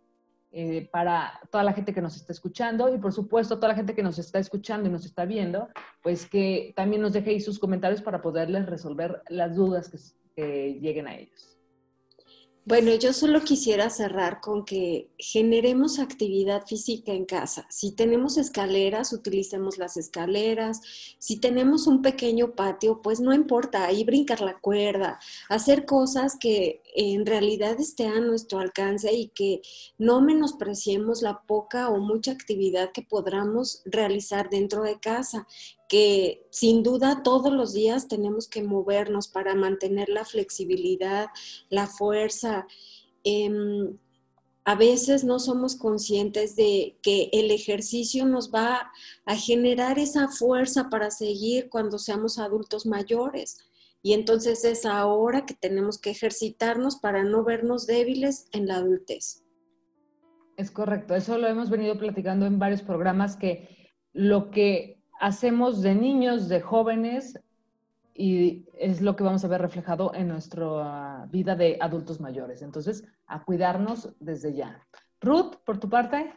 [0.52, 3.96] eh, para toda la gente que nos está escuchando y por supuesto toda la gente
[3.96, 5.70] que nos está escuchando y nos está viendo,
[6.04, 11.08] pues que también nos deje ahí sus comentarios para poderles resolver las dudas que lleguen
[11.08, 11.61] a ellos.
[12.64, 17.66] Bueno, yo solo quisiera cerrar con que generemos actividad física en casa.
[17.72, 20.80] Si tenemos escaleras, utilicemos las escaleras.
[21.18, 26.84] Si tenemos un pequeño patio, pues no importa, ahí brincar la cuerda, hacer cosas que
[26.96, 29.64] en realidad estén a nuestro alcance y que
[29.98, 35.48] no menospreciemos la poca o mucha actividad que podamos realizar dentro de casa
[35.92, 41.28] que sin duda todos los días tenemos que movernos para mantener la flexibilidad,
[41.68, 42.66] la fuerza.
[43.26, 43.98] Em,
[44.64, 48.90] a veces no somos conscientes de que el ejercicio nos va
[49.26, 53.58] a generar esa fuerza para seguir cuando seamos adultos mayores.
[54.02, 59.44] Y entonces es ahora que tenemos que ejercitarnos para no vernos débiles en la adultez.
[60.56, 65.94] Es correcto, eso lo hemos venido platicando en varios programas que lo que hacemos de
[65.96, 67.40] niños, de jóvenes,
[68.14, 72.62] y es lo que vamos a ver reflejado en nuestra vida de adultos mayores.
[72.62, 74.86] Entonces, a cuidarnos desde ya.
[75.22, 76.34] Ruth, por tu parte.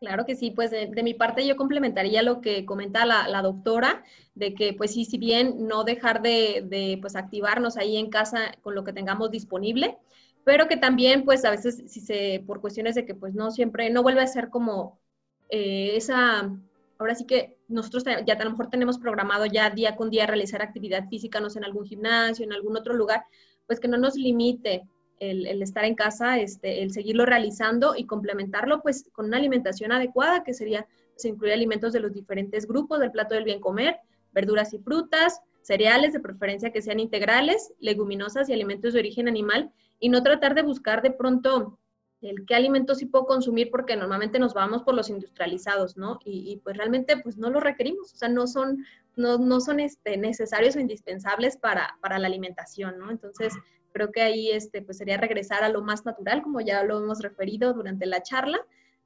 [0.00, 4.04] Claro que sí, pues de, mi parte yo complementaría lo que comenta la, doctora,
[4.34, 8.74] de que pues sí, si bien no dejar de, pues activarnos ahí en casa con
[8.74, 9.98] lo que tengamos disponible,
[10.44, 13.90] pero que también pues a veces si se, por cuestiones de que pues no siempre,
[13.90, 15.00] no vuelve a ser como
[15.48, 16.50] eh, esa
[16.98, 20.62] ahora sí que nosotros ya a lo mejor tenemos programado ya día con día realizar
[20.62, 23.24] actividad física, no sé, en algún gimnasio, en algún otro lugar,
[23.66, 24.86] pues que no nos limite
[25.18, 30.44] el, estar en casa, este, el seguirlo realizando y complementarlo pues con una alimentación adecuada,
[30.44, 30.86] que sería,
[31.16, 33.98] se incluye alimentos de los diferentes grupos del plato del bien comer,
[34.32, 39.72] verduras y frutas, cereales de preferencia que sean integrales, leguminosas y alimentos de origen animal,
[39.98, 41.78] y no tratar de buscar de pronto
[42.22, 46.18] el qué alimentos sí puedo consumir porque normalmente nos vamos por los industrializados, ¿no?
[46.24, 48.84] Y, pues realmente pues no los requerimos, o sea, no son,
[49.16, 53.10] no, no son este, necesarios o indispensables para, para, la alimentación, ¿no?
[53.10, 53.52] Entonces,
[53.92, 57.20] creo que ahí este, pues sería regresar a lo más natural, como ya lo hemos
[57.20, 58.58] referido durante la charla,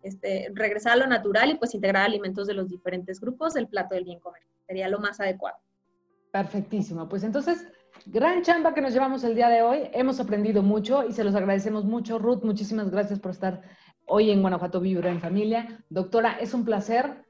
[0.03, 3.95] este, regresar a lo natural y pues integrar alimentos de los diferentes grupos del plato
[3.95, 4.43] del bien comer.
[4.67, 5.59] Sería lo más adecuado.
[6.31, 7.09] Perfectísimo.
[7.09, 7.67] Pues entonces,
[8.07, 9.91] Gran chamba que nos llevamos el día de hoy.
[9.93, 12.19] Hemos aprendido mucho y se los agradecemos mucho.
[12.19, 13.63] Ruth, muchísimas gracias por estar
[14.07, 15.85] hoy en Guanajuato Vibra en Familia.
[15.91, 17.25] Doctora, es un placer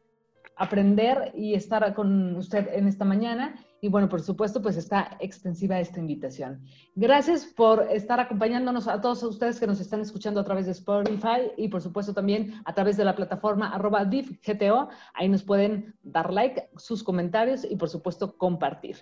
[0.57, 3.55] aprender y estar con usted en esta mañana.
[3.83, 6.61] Y bueno, por supuesto, pues está extensiva esta invitación.
[6.95, 11.53] Gracias por estar acompañándonos a todos ustedes que nos están escuchando a través de Spotify
[11.57, 14.89] y por supuesto también a través de la plataforma arroba DIFGTO.
[15.15, 18.99] Ahí nos pueden dar like, sus comentarios y por supuesto compartir.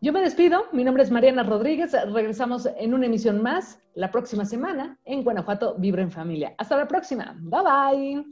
[0.00, 0.64] Yo me despido.
[0.72, 1.92] Mi nombre es Mariana Rodríguez.
[2.12, 6.54] Regresamos en una emisión más la próxima semana en Guanajuato Vibra en Familia.
[6.56, 7.36] Hasta la próxima.
[7.40, 8.24] Bye bye.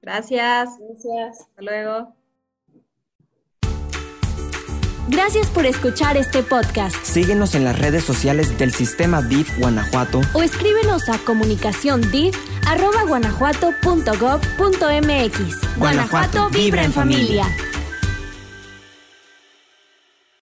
[0.00, 0.78] Gracias.
[0.78, 1.40] Gracias.
[1.40, 2.15] Hasta luego.
[5.08, 6.96] Gracias por escuchar este podcast.
[7.04, 12.02] Síguenos en las redes sociales del Sistema DIF Guanajuato o escríbenos a comunicación
[13.06, 15.78] guanajuato.gov.mx.
[15.78, 17.46] Guanajuato vibra en familia.